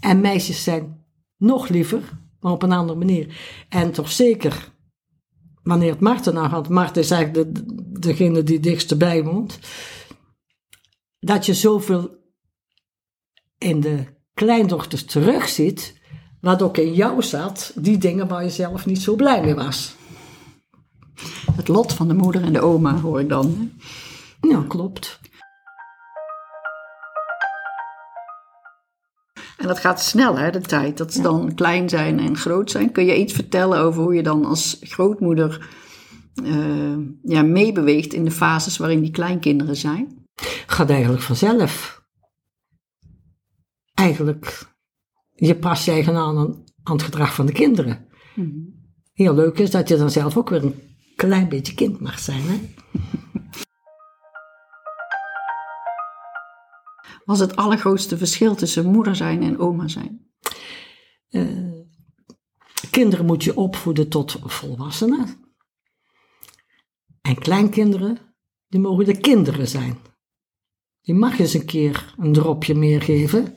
En 0.00 0.20
meisjes 0.20 0.62
zijn 0.62 1.04
nog 1.36 1.68
liever, 1.68 2.18
maar 2.40 2.52
op 2.52 2.62
een 2.62 2.72
andere 2.72 2.98
manier. 2.98 3.36
En 3.68 3.92
toch 3.92 4.10
zeker 4.10 4.71
wanneer 5.62 5.90
het 5.90 6.00
Marten 6.00 6.34
nou 6.34 6.48
gaat. 6.48 6.68
Marten 6.68 7.02
is 7.02 7.10
eigenlijk 7.10 7.54
de, 7.54 7.62
degene 8.00 8.42
die 8.42 8.60
dichtst 8.60 8.98
bij 8.98 9.24
woont. 9.24 9.58
Dat 11.18 11.46
je 11.46 11.54
zoveel 11.54 12.20
in 13.58 13.80
de 13.80 14.04
kleindochters 14.34 15.04
terugziet. 15.04 16.00
Wat 16.40 16.62
ook 16.62 16.76
in 16.76 16.94
jou 16.94 17.22
zat, 17.22 17.72
die 17.76 17.98
dingen 17.98 18.28
waar 18.28 18.44
je 18.44 18.50
zelf 18.50 18.86
niet 18.86 19.02
zo 19.02 19.14
blij 19.14 19.42
mee 19.42 19.54
was. 19.54 19.94
Het 21.52 21.68
lot 21.68 21.92
van 21.92 22.08
de 22.08 22.14
moeder 22.14 22.42
en 22.42 22.52
de 22.52 22.60
oma 22.60 23.00
hoor 23.00 23.20
ik 23.20 23.28
dan. 23.28 23.72
hè? 24.40 24.48
Ja, 24.48 24.64
klopt. 24.68 25.20
En 29.62 29.68
dat 29.68 29.78
gaat 29.78 30.02
snel, 30.02 30.38
hè, 30.38 30.50
de 30.50 30.60
tijd. 30.60 30.98
Dat 30.98 31.12
ze 31.12 31.22
dan 31.22 31.54
klein 31.54 31.88
zijn 31.88 32.18
en 32.18 32.36
groot 32.36 32.70
zijn. 32.70 32.92
Kun 32.92 33.04
je 33.04 33.18
iets 33.18 33.32
vertellen 33.32 33.78
over 33.78 34.02
hoe 34.02 34.14
je 34.14 34.22
dan 34.22 34.44
als 34.44 34.76
grootmoeder 34.80 35.68
eh, 36.44 36.96
ja, 37.22 37.42
meebeweegt 37.42 38.12
in 38.12 38.24
de 38.24 38.30
fases 38.30 38.76
waarin 38.76 39.00
die 39.00 39.10
kleinkinderen 39.10 39.76
zijn? 39.76 40.20
gaat 40.66 40.90
eigenlijk 40.90 41.22
vanzelf. 41.22 42.02
Eigenlijk, 43.94 44.72
je 45.34 45.56
past 45.56 45.84
je 45.84 45.90
eigen 45.90 46.16
aan, 46.16 46.36
aan 46.82 46.96
het 46.96 47.02
gedrag 47.02 47.34
van 47.34 47.46
de 47.46 47.52
kinderen. 47.52 48.06
Heel 49.12 49.34
leuk 49.34 49.58
is 49.58 49.70
dat 49.70 49.88
je 49.88 49.96
dan 49.96 50.10
zelf 50.10 50.36
ook 50.36 50.48
weer 50.48 50.64
een 50.64 50.82
klein 51.16 51.48
beetje 51.48 51.74
kind 51.74 52.00
mag 52.00 52.18
zijn. 52.18 52.42
Hè? 52.42 52.60
Was 57.24 57.38
het 57.38 57.56
allergrootste 57.56 58.18
verschil 58.18 58.54
tussen 58.54 58.86
moeder 58.86 59.16
zijn 59.16 59.42
en 59.42 59.58
oma 59.58 59.88
zijn? 59.88 60.30
Kinderen 62.90 63.26
moet 63.26 63.44
je 63.44 63.56
opvoeden 63.56 64.08
tot 64.08 64.36
volwassenen. 64.44 65.28
En 67.20 67.38
kleinkinderen, 67.38 68.18
die 68.68 68.80
mogen 68.80 69.04
de 69.04 69.18
kinderen 69.18 69.68
zijn. 69.68 69.98
Die 71.00 71.14
mag 71.14 71.38
eens 71.38 71.54
een 71.54 71.64
keer 71.64 72.14
een 72.18 72.32
dropje 72.32 72.74
meer 72.74 73.02
geven. 73.02 73.54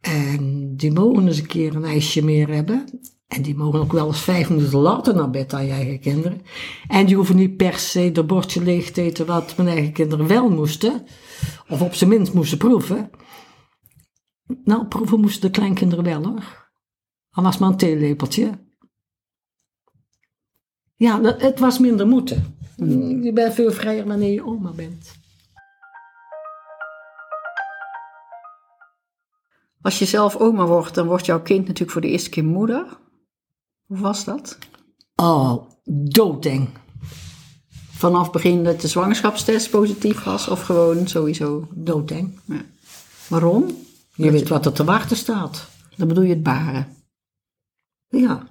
En 0.00 0.76
die 0.76 0.92
mogen 0.92 1.26
eens 1.26 1.38
een 1.38 1.46
keer 1.46 1.74
een 1.74 1.84
ijsje 1.84 2.24
meer 2.24 2.48
hebben. 2.48 3.00
En 3.30 3.42
die 3.42 3.56
mogen 3.56 3.80
ook 3.80 3.92
wel 3.92 4.06
eens 4.06 4.20
vijf 4.20 4.48
minuten 4.50 4.78
later 4.78 5.14
naar 5.14 5.30
bed 5.30 5.50
dan 5.50 5.64
je 5.64 5.72
eigen 5.72 6.00
kinderen. 6.00 6.42
En 6.88 7.06
die 7.06 7.16
hoeven 7.16 7.36
niet 7.36 7.56
per 7.56 7.78
se 7.78 8.12
de 8.12 8.24
bordje 8.24 8.62
leeg 8.62 8.90
te 8.90 9.02
eten 9.02 9.26
wat 9.26 9.56
mijn 9.56 9.68
eigen 9.68 9.92
kinderen 9.92 10.26
wel 10.26 10.48
moesten. 10.48 11.06
Of 11.68 11.82
op 11.82 11.94
zijn 11.94 12.10
minst 12.10 12.32
moesten 12.32 12.58
proeven. 12.58 13.10
Nou, 14.64 14.86
proeven 14.86 15.20
moesten 15.20 15.40
de 15.40 15.50
kleinkinderen 15.50 16.04
wel 16.04 16.24
hoor. 16.24 16.70
Al 17.30 17.42
was 17.42 17.58
maar 17.58 17.70
een 17.70 17.76
theelepeltje. 17.76 18.50
Ja, 20.96 21.22
het 21.22 21.58
was 21.58 21.78
minder 21.78 22.06
moeten. 22.06 22.56
Je 23.22 23.30
bent 23.34 23.54
veel 23.54 23.72
vrijer 23.72 24.06
wanneer 24.06 24.32
je 24.32 24.44
oma 24.44 24.70
bent. 24.70 25.18
Als 29.80 29.98
je 29.98 30.04
zelf 30.04 30.36
oma 30.36 30.66
wordt, 30.66 30.94
dan 30.94 31.06
wordt 31.06 31.26
jouw 31.26 31.42
kind 31.42 31.60
natuurlijk 31.60 31.90
voor 31.90 32.00
de 32.00 32.08
eerste 32.08 32.30
keer 32.30 32.44
moeder. 32.44 32.98
Hoe 33.90 33.98
was 33.98 34.24
dat? 34.24 34.58
Oh, 35.14 35.62
doodeng. 35.84 36.68
Vanaf 37.90 38.22
het 38.22 38.32
begin 38.32 38.64
dat 38.64 38.80
de 38.80 38.88
zwangerschapstest 38.88 39.70
positief 39.70 40.24
was 40.24 40.48
of 40.48 40.62
gewoon 40.62 41.08
sowieso? 41.08 41.68
Doodeng. 41.74 42.40
Ja. 42.44 42.64
Waarom? 43.28 43.76
Je 44.14 44.30
weet 44.30 44.48
wat 44.48 44.66
er 44.66 44.72
te 44.72 44.84
wachten 44.84 45.16
staat. 45.16 45.68
Dan 45.96 46.08
bedoel 46.08 46.24
je 46.24 46.34
het 46.34 46.42
baren. 46.42 46.96
Ja. 48.08 48.48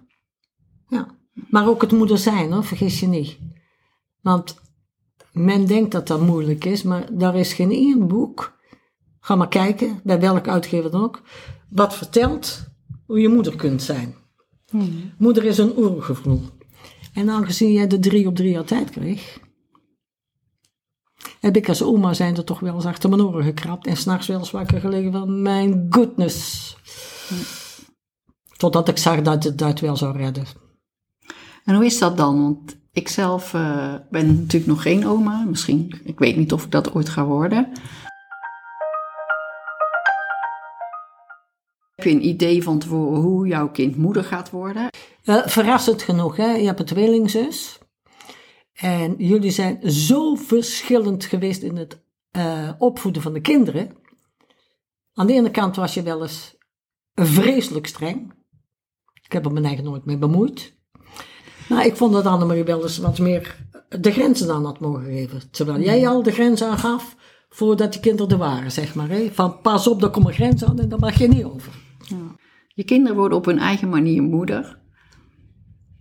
Ja. 0.87 1.07
Maar 1.49 1.67
ook 1.67 1.81
het 1.81 1.91
moeder 1.91 2.17
zijn, 2.17 2.51
hoor, 2.51 2.63
vergis 2.63 2.99
je 2.99 3.07
niet. 3.07 3.37
Want 4.21 4.55
men 5.31 5.65
denkt 5.65 5.91
dat 5.91 6.07
dat 6.07 6.21
moeilijk 6.21 6.65
is, 6.65 6.83
maar 6.83 7.17
daar 7.17 7.35
is 7.35 7.53
geen 7.53 7.71
één 7.71 8.07
boek. 8.07 8.57
Ga 9.19 9.35
maar 9.35 9.47
kijken, 9.47 9.99
bij 10.03 10.19
welke 10.19 10.49
uitgever 10.49 10.91
dan 10.91 11.03
ook. 11.03 11.21
Wat 11.69 11.95
vertelt 11.95 12.67
hoe 13.05 13.19
je 13.19 13.29
moeder 13.29 13.55
kunt 13.55 13.81
zijn. 13.81 14.18
Moeder 15.17 15.45
is 15.45 15.57
een 15.57 15.77
oergevoel. 15.77 16.41
En 17.13 17.29
aangezien 17.29 17.71
jij 17.71 17.87
de 17.87 17.99
drie 17.99 18.27
op 18.27 18.35
drie 18.35 18.57
altijd 18.57 18.89
kreeg, 18.89 19.39
heb 21.39 21.55
ik 21.55 21.69
als 21.69 21.83
oma 21.83 22.13
zijn 22.13 22.37
er 22.37 22.43
toch 22.43 22.59
wel 22.59 22.75
eens 22.75 22.85
achter 22.85 23.09
mijn 23.09 23.21
oren 23.21 23.43
gekrapt 23.43 23.87
en 23.87 23.97
s'nachts 23.97 24.27
wel 24.27 24.39
eens 24.39 24.51
wakker 24.51 24.79
gelegen 24.79 25.11
van 25.11 25.41
mijn 25.41 25.85
goodness. 25.89 26.75
Totdat 28.57 28.87
ik 28.87 28.97
zag 28.97 29.21
dat 29.21 29.43
het 29.43 29.57
dat 29.57 29.79
wel 29.79 29.95
zou 29.95 30.17
redden. 30.17 30.45
En 31.65 31.75
hoe 31.75 31.85
is 31.85 31.99
dat 31.99 32.17
dan? 32.17 32.41
Want 32.41 32.77
ik 32.91 33.07
zelf 33.07 33.53
eh, 33.53 33.93
ben 34.09 34.27
natuurlijk 34.27 34.65
nog 34.65 34.81
geen 34.81 35.07
oma. 35.07 35.43
Misschien, 35.43 36.01
ik 36.03 36.19
weet 36.19 36.37
niet 36.37 36.53
of 36.53 36.65
ik 36.65 36.71
dat 36.71 36.93
ooit 36.93 37.09
ga 37.09 37.25
worden. 37.25 37.71
Heb 41.99 42.07
je 42.07 42.15
een 42.15 42.27
idee 42.27 42.63
van 42.63 42.83
hoe 42.87 43.47
jouw 43.47 43.71
kind 43.71 43.95
moeder 43.95 44.23
gaat 44.23 44.49
worden? 44.49 44.89
Eh, 45.23 45.47
verrassend 45.47 46.01
genoeg, 46.01 46.35
hè? 46.35 46.51
je 46.51 46.65
hebt 46.65 46.79
een 46.79 46.85
tweelingzus. 46.85 47.77
En 48.73 49.15
jullie 49.17 49.51
zijn 49.51 49.91
zo 49.91 50.35
verschillend 50.35 51.25
geweest 51.25 51.61
in 51.61 51.75
het 51.75 52.01
eh, 52.31 52.69
opvoeden 52.77 53.21
van 53.21 53.33
de 53.33 53.41
kinderen. 53.41 53.91
Aan 55.13 55.27
de 55.27 55.33
ene 55.33 55.51
kant 55.51 55.75
was 55.75 55.93
je 55.93 56.01
wel 56.01 56.21
eens 56.21 56.57
vreselijk 57.15 57.87
streng. 57.87 58.33
Ik 59.23 59.31
heb 59.31 59.45
er 59.45 59.51
mijn 59.51 59.65
eigen 59.65 59.83
nooit 59.83 60.05
mee 60.05 60.17
bemoeid. 60.17 60.73
Maar 61.69 61.85
ik 61.85 61.95
vond 61.95 62.13
dat 62.13 62.25
Annemarie 62.25 62.63
wel 62.63 62.81
eens 62.81 62.97
wat 62.97 63.19
meer 63.19 63.67
de 63.89 64.11
grenzen 64.11 64.51
aan 64.51 64.65
had 64.65 64.79
mogen 64.79 65.03
geven. 65.03 65.51
Terwijl 65.51 65.79
jij 65.79 66.07
al 66.07 66.23
de 66.23 66.31
grenzen 66.31 66.67
aangaf 66.67 67.15
voordat 67.49 67.91
die 67.91 68.01
kinderen 68.01 68.31
er 68.31 68.37
waren, 68.37 68.71
zeg 68.71 68.95
maar. 68.95 69.09
Hè? 69.09 69.29
Van 69.31 69.61
pas 69.61 69.87
op, 69.87 70.01
daar 70.01 70.09
komt 70.09 70.27
een 70.27 70.33
grens 70.33 70.63
aan 70.63 70.79
en 70.79 70.89
daar 70.89 70.99
mag 70.99 71.19
je 71.19 71.27
niet 71.27 71.43
over. 71.43 71.87
Je 72.67 72.83
kinderen 72.83 73.17
worden 73.17 73.37
op 73.37 73.45
hun 73.45 73.59
eigen 73.59 73.89
manier 73.89 74.21
moeder. 74.21 74.79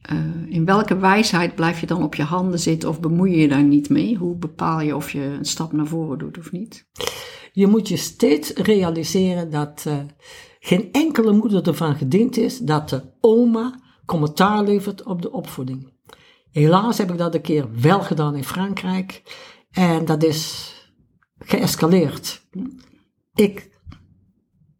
Eh, 0.02 0.16
in 0.48 0.64
welke 0.64 0.96
wijsheid 0.96 1.54
blijf 1.54 1.80
je 1.80 1.86
dan 1.86 2.02
op 2.02 2.14
je 2.14 2.22
handen 2.22 2.58
zitten 2.58 2.88
of 2.88 3.00
bemoei 3.00 3.30
je 3.30 3.36
je 3.36 3.48
daar 3.48 3.62
niet 3.62 3.88
mee? 3.88 4.16
Hoe 4.16 4.36
bepaal 4.36 4.80
je 4.80 4.96
of 4.96 5.10
je 5.10 5.20
een 5.20 5.44
stap 5.44 5.72
naar 5.72 5.86
voren 5.86 6.18
doet 6.18 6.38
of 6.38 6.52
niet? 6.52 6.86
Je 7.52 7.66
moet 7.66 7.88
je 7.88 7.96
steeds 7.96 8.52
realiseren 8.52 9.50
dat 9.50 9.84
eh, 9.86 9.98
geen 10.60 10.88
enkele 10.92 11.32
moeder 11.32 11.66
ervan 11.66 11.94
gediend 11.94 12.36
is 12.36 12.58
dat 12.58 12.88
de 12.88 13.02
oma 13.20 13.80
commentaar 14.06 14.64
levert 14.64 15.02
op 15.02 15.22
de 15.22 15.32
opvoeding. 15.32 15.92
Helaas 16.50 16.98
heb 16.98 17.10
ik 17.10 17.18
dat 17.18 17.34
een 17.34 17.40
keer 17.40 17.68
wel 17.80 18.00
gedaan 18.00 18.36
in 18.36 18.44
Frankrijk. 18.44 19.22
En 19.70 20.04
dat 20.04 20.22
is 20.22 20.72
geëscaleerd. 21.38 22.46
Ik 23.34 23.77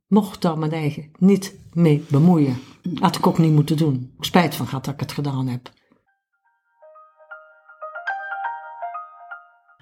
mocht 0.09 0.43
daar 0.43 0.59
mijn 0.59 0.73
eigen 0.73 1.11
niet 1.19 1.59
mee 1.73 2.05
bemoeien. 2.11 2.57
Had 2.95 3.17
ik 3.17 3.27
ook 3.27 3.39
niet 3.39 3.53
moeten 3.53 3.77
doen. 3.77 4.15
Ik 4.19 4.25
spijt 4.25 4.55
van 4.55 4.67
gehad 4.67 4.85
dat 4.85 4.95
ik 4.95 5.01
het 5.01 5.13
gedaan 5.13 5.47
heb. 5.47 5.71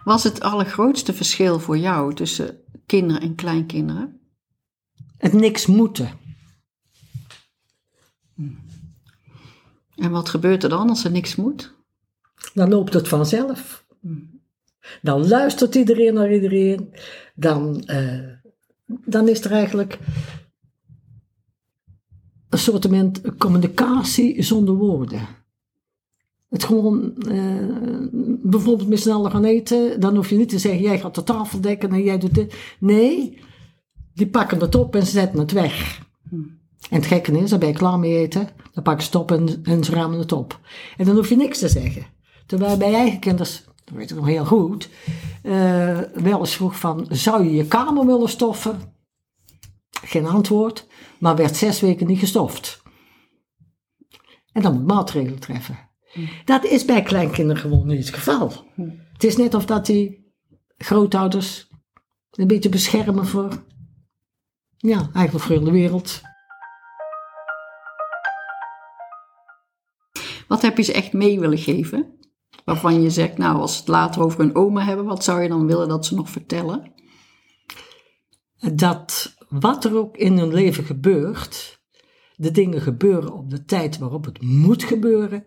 Was 0.04 0.24
het 0.24 0.40
allergrootste 0.40 1.12
verschil 1.12 1.60
voor 1.60 1.78
jou 1.78 2.14
tussen 2.14 2.58
kinderen 2.86 3.22
en 3.22 3.34
kleinkinderen? 3.34 4.20
Het 5.18 5.32
niks 5.32 5.66
moeten. 5.66 6.18
En 9.96 10.10
wat 10.10 10.28
gebeurt 10.28 10.62
er 10.62 10.68
dan 10.68 10.88
als 10.88 11.04
er 11.04 11.10
niks 11.10 11.36
moet? 11.36 11.74
Dan 12.54 12.68
loopt 12.68 12.94
het 12.94 13.08
vanzelf. 13.08 13.86
Dan 15.02 15.28
luistert 15.28 15.74
iedereen 15.74 16.14
naar 16.14 16.32
iedereen. 16.32 16.94
Dan, 17.34 17.80
eh, 17.80 18.32
dan 18.86 19.28
is 19.28 19.44
er 19.44 19.52
eigenlijk 19.52 19.98
een 22.48 22.58
soort 22.58 22.88
communicatie 23.38 24.42
zonder 24.42 24.74
woorden. 24.74 25.20
Het 26.48 26.64
gewoon, 26.64 27.16
eh, 27.16 28.08
bijvoorbeeld 28.42 28.88
met 28.88 29.00
sneller 29.00 29.30
gaan 29.30 29.44
eten, 29.44 30.00
dan 30.00 30.16
hoef 30.16 30.30
je 30.30 30.36
niet 30.36 30.48
te 30.48 30.58
zeggen, 30.58 30.82
jij 30.82 30.98
gaat 30.98 31.14
de 31.14 31.22
tafel 31.22 31.60
dekken 31.60 31.92
en 31.92 32.02
jij 32.02 32.18
doet 32.18 32.34
dit. 32.34 32.54
Nee, 32.78 33.38
die 34.14 34.26
pakken 34.26 34.60
het 34.60 34.74
op 34.74 34.94
en 34.94 35.06
ze 35.06 35.10
zetten 35.10 35.38
het 35.38 35.52
weg. 35.52 36.04
En 36.90 36.96
het 36.96 37.06
gekke 37.06 37.38
is, 37.38 37.50
dan 37.50 37.58
ben 37.58 37.68
je 37.68 37.74
klaar 37.74 37.98
mee 37.98 38.16
eten, 38.16 38.48
dan 38.72 38.82
pakken 38.82 39.04
ze 39.04 39.10
het 39.10 39.20
op 39.20 39.30
en, 39.30 39.60
en 39.62 39.84
ze 39.84 39.92
ramen 39.92 40.18
het 40.18 40.32
op. 40.32 40.60
En 40.96 41.04
dan 41.04 41.16
hoef 41.16 41.28
je 41.28 41.36
niks 41.36 41.58
te 41.58 41.68
zeggen. 41.68 42.06
Terwijl 42.46 42.76
bij 42.76 42.94
eigen 42.94 43.18
kinderen, 43.18 43.52
dat 43.86 43.96
weet 43.96 44.10
ik 44.10 44.16
nog 44.16 44.26
heel 44.26 44.44
goed, 44.44 44.88
uh, 45.42 46.00
wel 46.00 46.38
eens 46.38 46.54
vroeg 46.54 46.78
van, 46.78 47.06
zou 47.10 47.44
je 47.44 47.52
je 47.52 47.66
kamer 47.66 48.06
willen 48.06 48.28
stoffen? 48.28 48.94
Geen 50.02 50.26
antwoord, 50.26 50.86
maar 51.18 51.36
werd 51.36 51.56
zes 51.56 51.80
weken 51.80 52.06
niet 52.06 52.18
gestoft. 52.18 52.82
En 54.52 54.62
dan 54.62 54.72
moet 54.72 54.86
maatregelen 54.86 55.38
treffen. 55.38 55.78
Dat 56.44 56.64
is 56.64 56.84
bij 56.84 57.02
kleinkinderen 57.02 57.62
gewoon 57.62 57.86
niet 57.86 58.06
het 58.06 58.14
geval. 58.14 58.52
Het 59.12 59.24
is 59.24 59.36
net 59.36 59.54
of 59.54 59.66
dat 59.66 59.86
die 59.86 60.34
grootouders 60.76 61.68
een 62.30 62.46
beetje 62.46 62.68
beschermen 62.68 63.26
voor, 63.26 63.64
ja, 64.76 65.10
eigenlijk 65.14 65.44
voor 65.44 65.64
de 65.64 65.70
wereld. 65.70 66.20
Wat 70.48 70.62
heb 70.62 70.76
je 70.76 70.82
ze 70.82 70.92
echt 70.92 71.12
mee 71.12 71.40
willen 71.40 71.58
geven? 71.58 72.15
Waarvan 72.66 73.02
je 73.02 73.10
zegt, 73.10 73.38
nou, 73.38 73.58
als 73.58 73.72
we 73.72 73.78
het 73.78 73.88
later 73.88 74.22
over 74.22 74.40
een 74.40 74.54
oma 74.54 74.84
hebben, 74.84 75.04
wat 75.04 75.24
zou 75.24 75.42
je 75.42 75.48
dan 75.48 75.66
willen 75.66 75.88
dat 75.88 76.06
ze 76.06 76.14
nog 76.14 76.30
vertellen? 76.30 76.92
Dat 78.74 79.36
wat 79.48 79.84
er 79.84 79.96
ook 79.96 80.16
in 80.16 80.38
hun 80.38 80.52
leven 80.52 80.84
gebeurt, 80.84 81.80
de 82.36 82.50
dingen 82.50 82.80
gebeuren 82.80 83.32
op 83.32 83.50
de 83.50 83.64
tijd 83.64 83.98
waarop 83.98 84.24
het 84.24 84.42
moet 84.42 84.82
gebeuren 84.82 85.46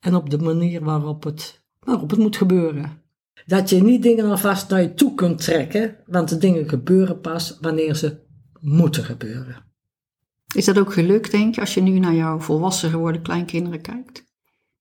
en 0.00 0.14
op 0.14 0.30
de 0.30 0.38
manier 0.38 0.84
waarop 0.84 1.24
het, 1.24 1.64
waarop 1.80 2.10
het 2.10 2.18
moet 2.18 2.36
gebeuren. 2.36 3.02
Dat 3.46 3.70
je 3.70 3.82
niet 3.82 4.02
dingen 4.02 4.30
alvast 4.30 4.70
naar 4.70 4.82
je 4.82 4.94
toe 4.94 5.14
kunt 5.14 5.44
trekken, 5.44 5.96
want 6.06 6.28
de 6.28 6.38
dingen 6.38 6.68
gebeuren 6.68 7.20
pas 7.20 7.58
wanneer 7.60 7.94
ze 7.94 8.22
moeten 8.60 9.04
gebeuren. 9.04 9.64
Is 10.54 10.64
dat 10.64 10.78
ook 10.78 10.92
gelukt, 10.92 11.30
denk 11.30 11.54
je, 11.54 11.60
als 11.60 11.74
je 11.74 11.82
nu 11.82 11.98
naar 11.98 12.14
jouw 12.14 12.40
volwassen 12.40 12.90
geworden 12.90 13.22
kleinkinderen 13.22 13.80
kijkt? 13.80 14.33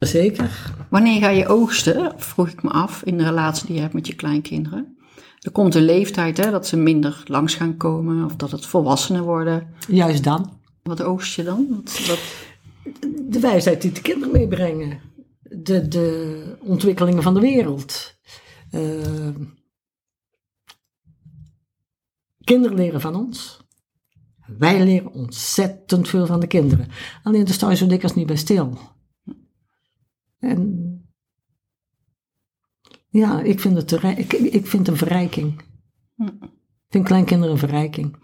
Zeker. 0.06 0.74
Wanneer 0.90 1.20
ga 1.20 1.30
je 1.30 1.48
oogsten, 1.48 2.14
vroeg 2.18 2.48
ik 2.48 2.64
me 2.64 2.70
af, 2.70 3.04
in 3.04 3.18
de 3.18 3.24
relatie 3.24 3.66
die 3.66 3.76
je 3.76 3.82
hebt 3.82 3.94
met 3.94 4.08
je 4.08 4.16
kleinkinderen? 4.16 4.98
Er 5.40 5.52
komt 5.52 5.76
een 5.76 5.86
leeftijd 5.86 6.38
hè, 6.38 6.52
dat 6.52 6.68
ze 6.68 6.78
minder 6.78 7.24
langs 7.26 7.56
gaan 7.56 7.78
komen 7.78 8.26
of 8.26 8.36
dat 8.36 8.52
het 8.52 8.66
volwassenen 8.66 9.24
worden. 9.24 9.68
Juist 9.88 10.24
dan. 10.24 10.60
Wat 10.84 11.02
oogst 11.02 11.36
je 11.36 11.44
dan? 11.44 11.68
Wat, 11.70 12.06
wat... 12.08 12.20
De 13.30 13.40
wijsheid 13.40 13.82
die 13.82 13.92
de 13.92 14.02
kinderen 14.02 14.34
meebrengen. 14.34 15.00
De, 15.42 15.88
de 15.88 16.58
ontwikkelingen 16.60 17.24
van 17.24 17.34
de 17.34 17.40
wereld. 17.40 18.16
Uh, 18.72 19.36
kinderen 22.44 22.78
leren 22.78 23.02
van 23.02 23.16
ons. 23.16 23.62
Wij 24.58 24.84
leren 24.84 25.14
ontzettend 25.14 26.10
veel 26.10 26.26
van 26.26 26.40
de 26.40 26.48
kinderen. 26.48 26.88
Alleen 27.24 27.46
daar 27.46 27.54
sta 27.54 27.70
je 27.70 27.76
zo 27.76 27.88
dikwijls 27.88 28.16
niet 28.16 28.28
bij 28.28 28.36
stil. 28.36 28.78
En 30.44 30.98
ja, 33.10 33.42
ik 33.42 33.60
vind 33.60 33.76
het, 33.76 34.04
ik, 34.18 34.34
ik 34.34 34.68
vind 34.68 34.88
een 34.88 34.98
verrijking. 34.98 35.62
Ik 36.18 36.90
vind 36.90 37.06
kleinkinderen 37.06 37.54
een 37.54 37.60
verrijking. 37.60 38.22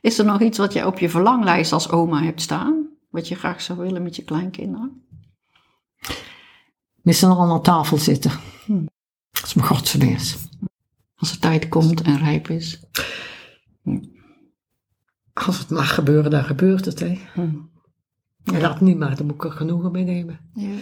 Is 0.00 0.18
er 0.18 0.24
nog 0.24 0.40
iets 0.40 0.58
wat 0.58 0.72
je 0.72 0.86
op 0.86 0.98
je 0.98 1.10
verlanglijst 1.10 1.72
als 1.72 1.90
oma 1.90 2.22
hebt 2.22 2.40
staan? 2.40 2.88
Wat 3.10 3.28
je 3.28 3.34
graag 3.34 3.60
zou 3.60 3.78
willen 3.78 4.02
met 4.02 4.16
je 4.16 4.24
kleinkinderen? 4.24 5.04
Z'n 7.02 7.26
allen 7.26 7.50
aan 7.50 7.62
tafel 7.62 7.96
zitten. 7.96 8.30
Hm. 8.64 8.84
Dat 9.30 9.44
is 9.44 9.54
mijn 9.54 9.68
godsverweers. 9.68 10.36
Als 11.14 11.32
de 11.32 11.38
tijd 11.38 11.68
komt 11.68 12.02
en 12.02 12.18
rijp 12.18 12.48
is. 12.48 12.80
Hm. 13.82 14.04
Als 15.32 15.58
het 15.58 15.70
mag 15.70 15.94
gebeuren, 15.94 16.30
dan 16.30 16.44
gebeurt 16.44 16.84
het. 16.84 16.98
Hè. 16.98 17.20
Hm. 17.34 17.69
En 18.44 18.60
dat 18.60 18.80
niet, 18.80 18.98
maar 18.98 19.16
dan 19.16 19.26
moet 19.26 19.34
ik 19.34 19.44
er 19.44 19.52
genoegen 19.52 19.92
mee 19.92 20.04
nemen. 20.04 20.40
Ja. 20.54 20.76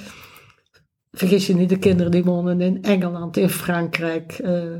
Vergis 1.12 1.46
je 1.46 1.54
niet, 1.54 1.68
de 1.68 1.78
kinderen 1.78 2.10
die 2.10 2.24
wonen 2.24 2.60
in 2.60 2.82
Engeland, 2.82 3.36
in 3.36 3.48
Frankrijk. 3.48 4.38
Uh, 4.38 4.76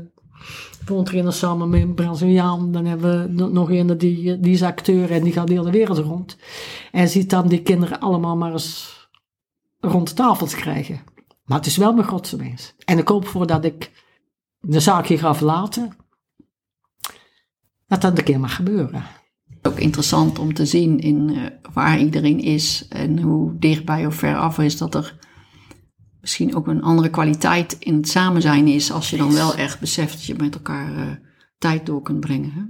woont 0.85 1.09
er 1.09 1.25
een 1.25 1.33
samen 1.33 1.69
met 1.69 1.81
een 1.81 1.93
Braziliaan. 1.93 2.71
Dan 2.71 2.85
hebben 2.85 3.35
we 3.35 3.49
nog 3.49 3.71
een 3.71 3.97
die, 3.97 4.39
die 4.39 4.53
is 4.53 4.63
acteur 4.63 5.11
en 5.11 5.23
die 5.23 5.33
gaat 5.33 5.47
de 5.47 5.53
hele 5.53 5.71
wereld 5.71 5.97
rond. 5.97 6.37
En 6.91 7.09
ziet 7.09 7.29
dan 7.29 7.47
die 7.47 7.61
kinderen 7.61 7.99
allemaal 7.99 8.37
maar 8.37 8.51
eens 8.51 8.97
rond 9.79 10.07
de 10.07 10.13
tafels 10.13 10.55
krijgen. 10.55 11.01
Maar 11.43 11.57
het 11.57 11.67
is 11.67 11.77
wel 11.77 11.93
mijn 11.93 12.07
grootste 12.07 12.37
wens. 12.37 12.75
En 12.85 12.97
ik 12.97 13.07
hoop 13.07 13.27
voordat 13.27 13.65
ik 13.65 13.91
de 14.59 14.79
zaak 14.79 15.07
hier 15.07 15.19
ga 15.19 15.35
verlaten, 15.35 15.95
dat 17.87 18.01
dat 18.01 18.17
een 18.17 18.23
keer 18.23 18.39
mag 18.39 18.55
gebeuren 18.55 19.03
ook 19.61 19.79
interessant 19.79 20.39
om 20.39 20.53
te 20.53 20.65
zien 20.65 20.99
in 20.99 21.29
uh, 21.29 21.45
waar 21.73 21.99
iedereen 21.99 22.39
is 22.39 22.85
en 22.89 23.19
hoe 23.19 23.55
dichtbij 23.59 24.05
of 24.05 24.15
ver 24.15 24.37
af 24.37 24.59
is 24.59 24.77
dat 24.77 24.95
er 24.95 25.17
misschien 26.21 26.55
ook 26.55 26.67
een 26.67 26.81
andere 26.81 27.09
kwaliteit 27.09 27.77
in 27.79 27.95
het 27.95 28.09
samen 28.09 28.41
zijn 28.41 28.67
is 28.67 28.91
als 28.91 29.09
je 29.09 29.17
dan 29.17 29.33
wel 29.33 29.55
echt 29.55 29.79
beseft 29.79 30.13
dat 30.13 30.25
je 30.25 30.35
met 30.35 30.53
elkaar 30.55 30.97
uh, 30.97 31.11
tijd 31.57 31.85
door 31.85 32.01
kunt 32.01 32.19
brengen. 32.19 32.51
Hè? 32.51 32.61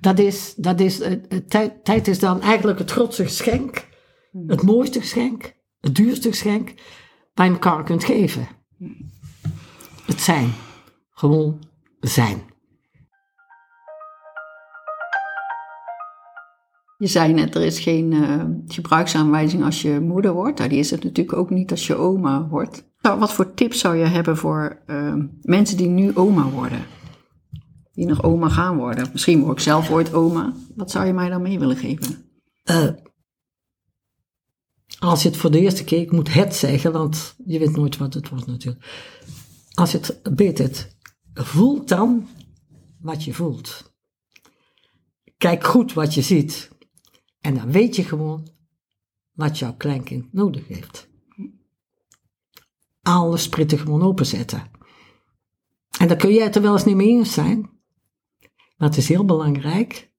Dat 0.00 0.18
is, 0.18 0.54
dat 0.56 0.80
is, 0.80 1.00
uh, 1.00 1.12
tijd, 1.48 1.84
tijd 1.84 2.08
is 2.08 2.18
dan 2.18 2.40
eigenlijk 2.40 2.78
het 2.78 2.90
grootste 2.90 3.22
geschenk, 3.22 3.88
hmm. 4.30 4.48
het 4.48 4.62
mooiste 4.62 5.00
geschenk, 5.00 5.54
het 5.80 5.94
duurste 5.94 6.28
geschenk, 6.28 6.74
je 7.34 7.50
elkaar 7.50 7.84
kunt 7.84 8.04
geven. 8.04 8.48
Het 10.06 10.20
zijn. 10.20 10.52
Gewoon 11.10 11.58
zijn. 12.00 12.42
Je 16.98 17.06
zei 17.06 17.32
net, 17.32 17.54
er 17.54 17.62
is 17.62 17.80
geen 17.80 18.12
uh, 18.12 18.44
gebruiksaanwijzing 18.66 19.64
als 19.64 19.82
je 19.82 20.00
moeder 20.00 20.32
wordt. 20.32 20.58
Nou, 20.58 20.70
die 20.70 20.78
is 20.78 20.90
het 20.90 21.04
natuurlijk 21.04 21.38
ook 21.38 21.50
niet 21.50 21.70
als 21.70 21.86
je 21.86 21.94
oma 21.94 22.48
wordt. 22.48 22.84
Nou, 23.00 23.18
wat 23.18 23.32
voor 23.32 23.54
tips 23.54 23.78
zou 23.78 23.96
je 23.96 24.04
hebben 24.04 24.36
voor 24.36 24.82
uh, 24.86 25.14
mensen 25.42 25.76
die 25.76 25.88
nu 25.88 26.16
oma 26.16 26.48
worden? 26.48 26.84
Die 27.92 28.06
nog 28.06 28.22
oma 28.22 28.48
gaan 28.48 28.76
worden? 28.76 29.08
Misschien 29.12 29.40
word 29.40 29.56
ik 29.56 29.62
zelf 29.62 29.90
ooit 29.90 30.14
oma. 30.14 30.52
Wat 30.74 30.90
zou 30.90 31.06
je 31.06 31.12
mij 31.12 31.28
dan 31.28 31.42
mee 31.42 31.58
willen 31.58 31.76
geven? 31.76 32.24
Uh, 32.70 32.88
als 34.98 35.22
je 35.22 35.28
het 35.28 35.38
voor 35.38 35.50
de 35.50 35.60
eerste 35.60 35.84
keer, 35.84 36.00
ik 36.00 36.12
moet 36.12 36.34
het 36.34 36.54
zeggen, 36.54 36.92
want 36.92 37.34
je 37.46 37.58
weet 37.58 37.76
nooit 37.76 37.96
wat 37.96 38.14
het 38.14 38.28
wordt 38.28 38.46
natuurlijk. 38.46 38.84
Als 39.74 39.92
je 39.92 39.98
het 39.98 40.20
weet 40.36 40.58
het, 40.58 40.96
voel 41.34 41.84
dan 41.84 42.28
wat 43.00 43.24
je 43.24 43.34
voelt. 43.34 43.92
Kijk 45.36 45.64
goed 45.64 45.92
wat 45.92 46.14
je 46.14 46.22
ziet. 46.22 46.70
En 47.44 47.54
dan 47.54 47.70
weet 47.70 47.96
je 47.96 48.04
gewoon 48.04 48.48
wat 49.32 49.58
jouw 49.58 49.74
kleinkind 49.76 50.32
nodig 50.32 50.68
heeft. 50.68 51.08
Alles 53.02 53.42
spritten 53.42 53.78
gewoon 53.78 54.02
openzetten. 54.02 54.70
En 55.98 56.08
dan 56.08 56.16
kun 56.16 56.32
jij 56.32 56.44
het 56.44 56.56
er 56.56 56.62
wel 56.62 56.72
eens 56.72 56.84
niet 56.84 56.96
mee 56.96 57.08
eens 57.08 57.32
zijn. 57.32 57.60
Maar 58.76 58.88
het 58.88 58.96
is 58.96 59.08
heel 59.08 59.24
belangrijk 59.24 60.12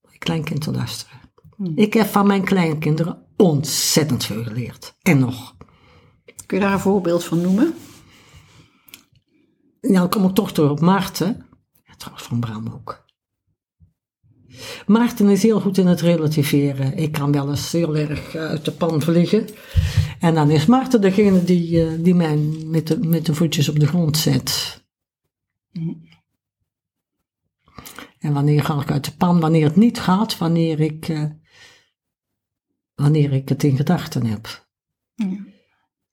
om 0.00 0.12
je 0.12 0.18
kleinkind 0.18 0.60
te 0.60 0.72
luisteren. 0.72 1.20
Hmm. 1.56 1.72
Ik 1.76 1.92
heb 1.92 2.06
van 2.06 2.26
mijn 2.26 2.44
kleinkinderen 2.44 3.26
ontzettend 3.36 4.24
veel 4.24 4.44
geleerd. 4.44 4.96
En 5.02 5.18
nog. 5.18 5.56
Kun 6.46 6.58
je 6.58 6.64
daar 6.64 6.72
een 6.72 6.80
voorbeeld 6.80 7.24
van 7.24 7.40
noemen? 7.40 7.74
Nou, 9.80 9.94
dan 9.94 10.10
kom 10.10 10.24
ik 10.24 10.34
toch 10.34 10.52
door 10.52 10.70
op 10.70 10.80
Maarten. 10.80 11.46
Ja, 11.84 11.94
trouwens 11.96 12.26
van 12.26 12.40
Bram 12.40 12.68
ook. 12.68 13.03
Maarten 14.86 15.28
is 15.28 15.42
heel 15.42 15.60
goed 15.60 15.78
in 15.78 15.86
het 15.86 16.00
relativeren. 16.00 16.96
Ik 16.96 17.12
kan 17.12 17.32
wel 17.32 17.50
eens 17.50 17.72
heel 17.72 17.96
erg 17.96 18.34
uit 18.36 18.64
de 18.64 18.72
pan 18.72 19.02
vliegen. 19.02 19.46
En 20.20 20.34
dan 20.34 20.50
is 20.50 20.66
Maarten 20.66 21.00
degene 21.00 21.44
die, 21.44 21.86
eh, 21.86 21.92
die 21.98 22.14
mij 22.14 22.36
met 22.66 22.86
de, 22.86 22.98
met 22.98 23.26
de 23.26 23.34
voetjes 23.34 23.68
op 23.68 23.78
de 23.78 23.86
grond 23.86 24.16
zet. 24.16 24.82
En 28.18 28.32
wanneer 28.32 28.64
ga 28.64 28.80
ik 28.80 28.90
uit 28.90 29.04
de 29.04 29.16
pan? 29.16 29.40
Wanneer 29.40 29.64
het 29.64 29.76
niet 29.76 30.00
gaat, 30.00 30.38
wanneer 30.38 30.80
ik, 30.80 31.08
eh, 31.08 31.24
wanneer 32.94 33.32
ik 33.32 33.48
het 33.48 33.62
in 33.62 33.76
gedachten 33.76 34.26
heb. 34.26 34.66
Ja. 35.14 35.52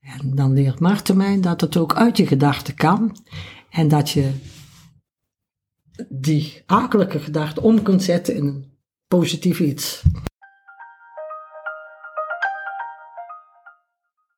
En 0.02 0.36
dan 0.36 0.54
leert 0.54 0.80
Maarten 0.80 1.18
mij 1.18 1.40
dat 1.40 1.62
het 1.62 1.78
ook 1.78 1.96
uit 1.96 2.18
je 2.18 2.28
gedachten 2.28 2.76
kan. 2.76 3.16
En 3.70 3.88
dat 3.88 4.10
je 4.10 4.32
die 6.10 6.64
akelige 6.66 7.20
gedachte 7.20 7.62
om 7.62 7.82
kunt 7.82 8.04
zetten 8.04 8.36
in 8.36 8.46
een 8.46 8.78
positief 9.08 9.60
iets. 9.60 10.04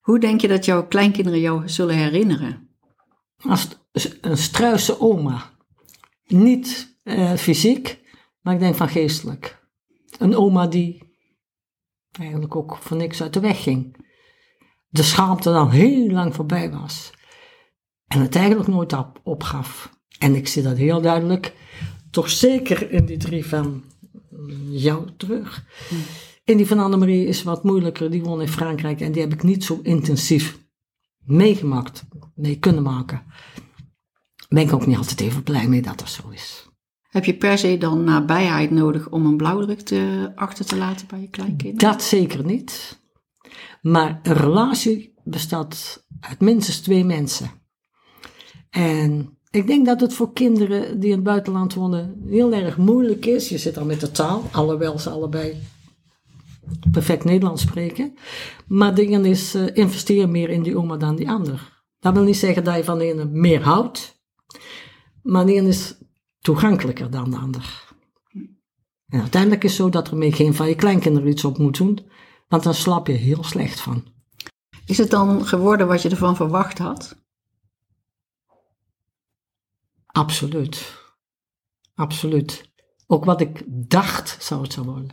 Hoe 0.01 0.19
denk 0.19 0.41
je 0.41 0.47
dat 0.47 0.65
jouw 0.65 0.87
kleinkinderen 0.87 1.39
jou 1.39 1.69
zullen 1.69 1.95
herinneren? 1.95 2.69
Als 3.37 3.67
een 4.21 4.37
struise 4.37 4.99
oma. 4.99 5.51
Niet 6.27 6.97
eh, 7.03 7.33
fysiek, 7.33 7.99
maar 8.41 8.53
ik 8.53 8.59
denk 8.59 8.75
van 8.75 8.89
geestelijk. 8.89 9.67
Een 10.17 10.35
oma 10.35 10.67
die 10.67 11.17
eigenlijk 12.11 12.55
ook 12.55 12.77
voor 12.77 12.97
niks 12.97 13.21
uit 13.21 13.33
de 13.33 13.39
weg 13.39 13.63
ging. 13.63 14.05
De 14.87 15.03
schaamte 15.03 15.51
dan 15.51 15.69
heel 15.69 16.09
lang 16.09 16.35
voorbij 16.35 16.71
was. 16.71 17.11
En 18.07 18.21
het 18.21 18.35
eigenlijk 18.35 18.67
nooit 18.67 18.93
op, 18.93 19.19
opgaf. 19.23 19.89
En 20.19 20.35
ik 20.35 20.47
zie 20.47 20.63
dat 20.63 20.77
heel 20.77 21.01
duidelijk, 21.01 21.53
toch 22.11 22.29
zeker 22.29 22.91
in 22.91 23.05
die 23.05 23.17
drie 23.17 23.45
van 23.45 23.83
jou 24.69 25.07
terug. 25.17 25.65
In 26.43 26.57
die 26.57 26.67
van 26.67 26.79
Annemarie 26.79 27.25
is 27.25 27.43
wat 27.43 27.63
moeilijker, 27.63 28.11
die 28.11 28.23
woont 28.23 28.41
in 28.41 28.47
Frankrijk 28.47 29.01
en 29.01 29.11
die 29.11 29.21
heb 29.21 29.33
ik 29.33 29.43
niet 29.43 29.63
zo 29.63 29.79
intensief 29.83 30.59
meegemaakt, 31.25 32.03
mee 32.35 32.59
kunnen 32.59 32.83
maken. 32.83 33.23
Ben 34.49 34.63
ik 34.63 34.73
ook 34.73 34.85
niet 34.85 34.97
altijd 34.97 35.21
even 35.21 35.43
blij 35.43 35.67
mee 35.67 35.81
dat 35.81 35.99
dat 35.99 36.09
zo 36.09 36.29
is. 36.29 36.67
Heb 37.09 37.25
je 37.25 37.37
per 37.37 37.57
se 37.57 37.77
dan 37.77 38.03
nabijheid 38.03 38.71
nodig 38.71 39.09
om 39.09 39.25
een 39.25 39.37
blauwdruk 39.37 39.79
te, 39.79 40.31
achter 40.35 40.65
te 40.65 40.75
laten 40.75 41.07
bij 41.07 41.19
je 41.19 41.29
kleinkinderen? 41.29 41.91
Dat 41.91 42.03
zeker 42.03 42.45
niet. 42.45 43.01
Maar 43.81 44.19
een 44.23 44.33
relatie 44.33 45.13
bestaat 45.23 46.05
uit 46.19 46.39
minstens 46.39 46.79
twee 46.79 47.05
mensen. 47.05 47.51
En 48.69 49.37
ik 49.53 49.67
denk 49.67 49.85
dat 49.85 50.01
het 50.01 50.13
voor 50.13 50.33
kinderen 50.33 50.99
die 50.99 51.09
in 51.09 51.15
het 51.15 51.23
buitenland 51.23 51.73
wonen 51.73 52.23
heel 52.27 52.53
erg 52.53 52.77
moeilijk 52.77 53.25
is. 53.25 53.49
Je 53.49 53.57
zit 53.57 53.77
al 53.77 53.85
met 53.85 53.99
de 53.99 54.11
taal, 54.11 54.43
alhoewel 54.51 54.99
ze 54.99 55.09
allebei 55.09 55.57
perfect 56.91 57.23
Nederlands 57.23 57.61
spreken. 57.61 58.13
Maar 58.67 58.95
dingen 58.95 59.25
is, 59.25 59.55
uh, 59.55 59.67
investeer 59.73 60.29
meer 60.29 60.49
in 60.49 60.63
die 60.63 60.77
oma 60.77 60.97
dan 60.97 61.15
die 61.15 61.29
ander. 61.29 61.83
Dat 61.99 62.13
wil 62.13 62.23
niet 62.23 62.37
zeggen 62.37 62.63
dat 62.63 62.75
je 62.75 62.83
van 62.83 62.97
de 62.97 63.05
ene 63.05 63.25
meer 63.25 63.63
houdt. 63.63 64.21
Maar 65.21 65.45
de 65.45 65.53
ene 65.53 65.67
is 65.67 65.97
toegankelijker 66.39 67.11
dan 67.11 67.29
de 67.29 67.37
ander. 67.37 67.93
En 69.07 69.19
uiteindelijk 69.19 69.63
is 69.63 69.69
het 69.69 69.79
zo 69.79 69.89
dat 69.89 70.07
er 70.07 70.17
mee 70.17 70.31
geen 70.31 70.53
van 70.53 70.67
je 70.67 70.75
kleinkinderen 70.75 71.29
iets 71.29 71.45
op 71.45 71.57
moet 71.57 71.77
doen. 71.77 71.99
Want 72.47 72.63
dan 72.63 72.73
slap 72.73 73.07
je 73.07 73.13
heel 73.13 73.43
slecht 73.43 73.79
van. 73.79 74.03
Is 74.85 74.97
het 74.97 75.09
dan 75.09 75.45
geworden 75.45 75.87
wat 75.87 76.01
je 76.01 76.09
ervan 76.09 76.35
verwacht 76.35 76.77
had? 76.77 77.22
Absoluut. 80.13 81.01
Absoluut. 81.95 82.71
Ook 83.07 83.25
wat 83.25 83.41
ik 83.41 83.63
dacht 83.67 84.37
zou 84.39 84.61
het 84.61 84.73
zo 84.73 84.83
worden. 84.83 85.09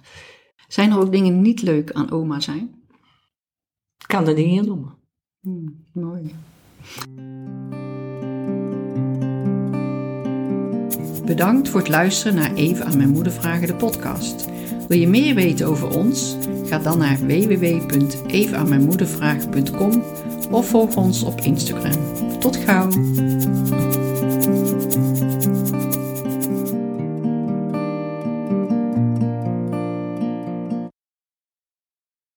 Zijn 0.68 0.90
er 0.90 0.98
ook 0.98 1.12
dingen 1.12 1.42
niet 1.42 1.62
leuk 1.62 1.92
aan 1.92 2.10
oma 2.10 2.40
zijn? 2.40 2.84
Ik 3.98 4.06
kan 4.06 4.28
er 4.28 4.34
niet 4.34 4.58
in 4.58 4.66
noemen. 4.66 4.94
Hmm, 5.40 5.84
mooi. 5.92 6.34
Bedankt 11.24 11.68
voor 11.68 11.80
het 11.80 11.88
luisteren 11.88 12.34
naar 12.34 12.54
Even 12.54 12.86
aan 12.86 12.96
mijn 12.96 13.08
moeder 13.08 13.32
vragen 13.32 13.66
de 13.66 13.74
podcast. 13.74 14.44
Wil 14.88 14.98
je 14.98 15.08
meer 15.08 15.34
weten 15.34 15.66
over 15.66 15.96
ons? 15.96 16.36
Ga 16.64 16.78
dan 16.78 16.98
naar 16.98 17.26
www.evenaanmijnmoedervragen.com 17.26 20.02
of 20.50 20.68
volg 20.68 20.96
ons 20.96 21.22
op 21.22 21.40
Instagram. 21.40 22.14
Tot 22.38 22.56
gauw! 22.56 22.88